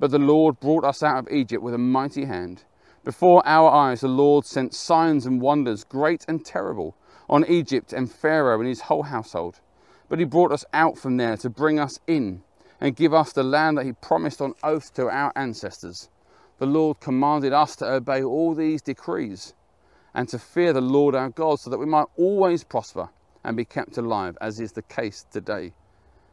but 0.02 0.10
the 0.10 0.18
Lord 0.18 0.58
brought 0.58 0.82
us 0.82 1.04
out 1.04 1.18
of 1.18 1.32
Egypt 1.32 1.62
with 1.62 1.74
a 1.74 1.78
mighty 1.78 2.24
hand. 2.24 2.64
Before 3.04 3.40
our 3.46 3.70
eyes, 3.70 4.00
the 4.00 4.08
Lord 4.08 4.44
sent 4.44 4.74
signs 4.74 5.26
and 5.26 5.40
wonders, 5.40 5.84
great 5.84 6.24
and 6.26 6.44
terrible, 6.44 6.96
on 7.30 7.44
Egypt 7.48 7.92
and 7.92 8.10
Pharaoh 8.10 8.58
and 8.58 8.68
his 8.68 8.80
whole 8.80 9.04
household. 9.04 9.60
But 10.08 10.18
he 10.18 10.24
brought 10.24 10.50
us 10.50 10.64
out 10.72 10.98
from 10.98 11.18
there 11.18 11.36
to 11.36 11.48
bring 11.48 11.78
us 11.78 12.00
in 12.08 12.42
and 12.80 12.96
give 12.96 13.14
us 13.14 13.32
the 13.32 13.44
land 13.44 13.78
that 13.78 13.86
He 13.86 13.92
promised 13.92 14.42
on 14.42 14.54
oath 14.64 14.92
to 14.94 15.08
our 15.08 15.30
ancestors. 15.36 16.08
The 16.58 16.66
Lord 16.66 16.98
commanded 16.98 17.52
us 17.52 17.76
to 17.76 17.86
obey 17.86 18.24
all 18.24 18.56
these 18.56 18.82
decrees 18.82 19.54
and 20.14 20.28
to 20.30 20.38
fear 20.40 20.72
the 20.72 20.80
Lord 20.80 21.14
our 21.14 21.30
God 21.30 21.60
so 21.60 21.70
that 21.70 21.78
we 21.78 21.86
might 21.86 22.08
always 22.16 22.64
prosper 22.64 23.08
and 23.44 23.56
be 23.56 23.64
kept 23.64 23.98
alive, 23.98 24.36
as 24.40 24.58
is 24.58 24.72
the 24.72 24.82
case 24.82 25.24
today. 25.30 25.74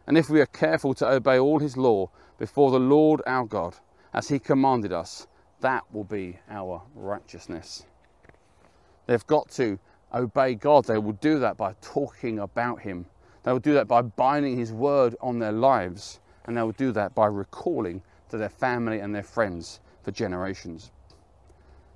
And 0.09 0.17
if 0.17 0.27
we 0.27 0.41
are 0.41 0.47
careful 0.47 0.95
to 0.95 1.07
obey 1.07 1.37
all 1.37 1.59
His 1.59 1.77
law 1.77 2.09
before 2.39 2.71
the 2.71 2.79
Lord 2.79 3.21
our 3.27 3.45
God, 3.45 3.75
as 4.11 4.27
He 4.27 4.39
commanded 4.39 4.91
us, 4.91 5.27
that 5.61 5.83
will 5.93 6.03
be 6.03 6.39
our 6.49 6.81
righteousness. 6.95 7.85
They've 9.05 9.27
got 9.27 9.51
to 9.51 9.77
obey 10.11 10.55
God. 10.55 10.85
They 10.85 10.97
will 10.97 11.13
do 11.13 11.37
that 11.37 11.57
by 11.57 11.75
talking 11.81 12.39
about 12.39 12.81
Him. 12.81 13.05
They 13.43 13.51
will 13.51 13.59
do 13.59 13.75
that 13.75 13.87
by 13.87 14.01
binding 14.01 14.57
His 14.57 14.73
word 14.73 15.15
on 15.21 15.37
their 15.37 15.51
lives. 15.51 16.21
And 16.45 16.57
they 16.57 16.63
will 16.63 16.71
do 16.71 16.91
that 16.93 17.13
by 17.13 17.27
recalling 17.27 18.01
to 18.29 18.37
their 18.37 18.49
family 18.49 19.01
and 19.01 19.13
their 19.13 19.21
friends 19.21 19.79
for 20.01 20.09
generations. 20.09 20.91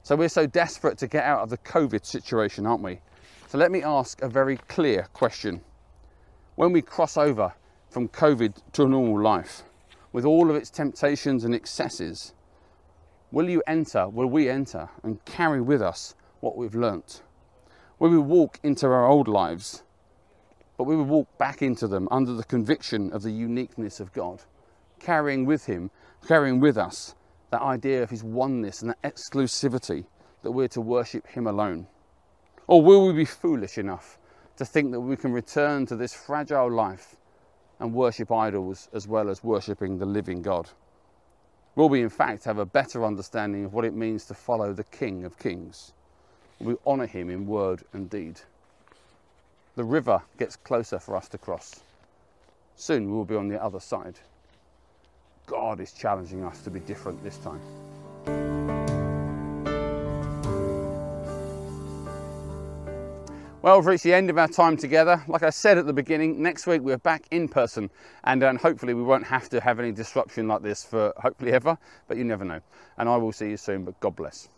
So 0.04 0.16
we're 0.16 0.30
so 0.30 0.46
desperate 0.46 1.00
to 1.00 1.08
get 1.08 1.24
out 1.24 1.42
of 1.42 1.50
the 1.50 1.58
COVID 1.58 2.06
situation, 2.06 2.68
aren't 2.68 2.84
we? 2.84 3.00
So 3.48 3.58
let 3.58 3.72
me 3.72 3.82
ask 3.82 4.22
a 4.22 4.30
very 4.30 4.58
clear 4.68 5.08
question. 5.14 5.62
When 6.54 6.72
we 6.72 6.84
cross 6.84 7.18
over 7.18 7.54
from 7.94 8.10
COVID 8.10 8.56
to 8.74 8.84
a 8.84 8.90
normal 8.90 9.22
life, 9.22 9.64
with 10.12 10.26
all 10.26 10.50
of 10.50 10.56
its 10.56 10.72
temptations 10.72 11.44
and 11.44 11.54
excesses, 11.54 12.34
will 13.32 13.48
you 13.48 13.62
enter, 13.68 14.10
will 14.10 14.28
we 14.28 14.50
enter 14.50 14.90
and 15.04 15.24
carry 15.26 15.62
with 15.62 15.82
us 15.82 16.16
what 16.40 16.58
we've 16.58 16.76
learnt? 16.76 17.22
Will 18.00 18.10
we 18.10 18.18
walk 18.18 18.60
into 18.64 18.88
our 18.88 19.08
old 19.08 19.28
lives, 19.28 19.84
but 20.76 20.86
we 20.86 20.96
will 20.96 21.06
walk 21.06 21.38
back 21.38 21.62
into 21.62 21.88
them 21.88 22.08
under 22.10 22.34
the 22.34 22.44
conviction 22.44 23.14
of 23.14 23.22
the 23.22 23.32
uniqueness 23.32 24.00
of 24.00 24.12
God, 24.12 24.42
carrying 25.00 25.46
with 25.46 25.68
Him, 25.68 25.92
carrying 26.28 26.60
with 26.60 26.78
us 26.78 27.14
that 27.52 27.62
idea 27.62 28.02
of 28.02 28.10
his 28.10 28.24
oneness 28.24 28.82
and 28.82 28.90
that 28.90 29.02
exclusivity 29.04 30.06
that 30.42 30.52
we're 30.52 30.68
to 30.68 30.82
worship 30.82 31.28
him 31.28 31.46
alone? 31.46 31.86
Or 32.66 32.82
will 32.82 33.06
we 33.06 33.14
be 33.14 33.26
foolish 33.26 33.78
enough 33.78 34.18
to 34.58 34.66
think 34.66 34.92
that 34.92 35.02
we 35.02 35.16
can 35.16 35.32
return 35.32 35.86
to 35.86 35.96
this 35.96 36.16
fragile 36.16 36.72
life 36.72 37.16
and 37.84 37.94
worship 37.94 38.32
idols 38.32 38.88
as 38.94 39.10
well 39.10 39.30
as 39.30 39.44
worshipping 39.44 39.98
the 39.98 40.06
living 40.06 40.42
God? 40.42 40.70
Will 41.76 41.90
we, 41.90 42.02
in 42.02 42.10
fact, 42.10 42.46
have 42.46 42.58
a 42.58 42.66
better 42.66 43.04
understanding 43.04 43.66
of 43.66 43.74
what 43.74 43.84
it 43.84 43.94
means 43.94 44.24
to 44.26 44.34
follow 44.34 44.72
the 44.72 44.86
King 44.86 45.26
of 45.26 45.38
Kings? 45.38 45.92
Will 46.60 46.68
we 46.68 46.76
honour 46.88 47.08
him 47.08 47.30
in 47.30 47.46
word 47.46 47.84
and 47.92 48.10
deed? 48.10 48.40
The 49.76 49.84
river 49.84 50.22
gets 50.38 50.56
closer 50.56 50.98
for 50.98 51.18
us 51.18 51.28
to 51.30 51.38
cross. 51.38 51.82
Soon 52.78 53.08
we 53.08 53.12
will 53.12 53.26
be 53.26 53.36
on 53.36 53.50
the 53.50 53.62
other 53.62 53.82
side. 53.82 54.16
God 55.46 55.82
is 55.82 55.92
challenging 55.92 56.42
us 56.46 56.62
to 56.62 56.70
be 56.70 56.80
different 56.80 57.22
this 57.22 57.38
time. 57.38 57.60
Well, 63.64 63.78
we've 63.78 63.86
reached 63.86 64.04
the 64.04 64.14
end 64.14 64.30
of 64.30 64.38
our 64.38 64.50
time 64.50 64.76
together. 64.76 65.24
Like 65.30 65.42
I 65.42 65.50
said 65.50 65.78
at 65.78 65.86
the 65.86 65.94
beginning, 65.94 66.44
next 66.44 66.68
week 66.68 66.82
we're 66.82 66.98
back 66.98 67.24
in 67.32 67.48
person 67.48 67.90
and, 68.26 68.44
uh, 68.44 68.56
hopefully 68.56 68.94
we 68.94 69.04
won't 69.04 69.24
have 69.28 69.48
to 69.52 69.62
have 69.62 69.80
any 69.80 69.94
disruption 69.94 70.50
like 70.50 70.64
this 70.64 70.84
for 70.84 71.14
hopefully 71.16 71.54
ever, 71.54 71.78
but 72.10 72.18
you 72.18 72.26
never 72.26 72.44
know. 72.44 72.60
And 72.98 73.08
I 73.08 73.16
will 73.16 73.32
see 73.32 73.52
you 73.52 73.56
soon, 73.56 73.86
but 73.86 73.98
God 74.02 74.18
bless. 74.18 74.50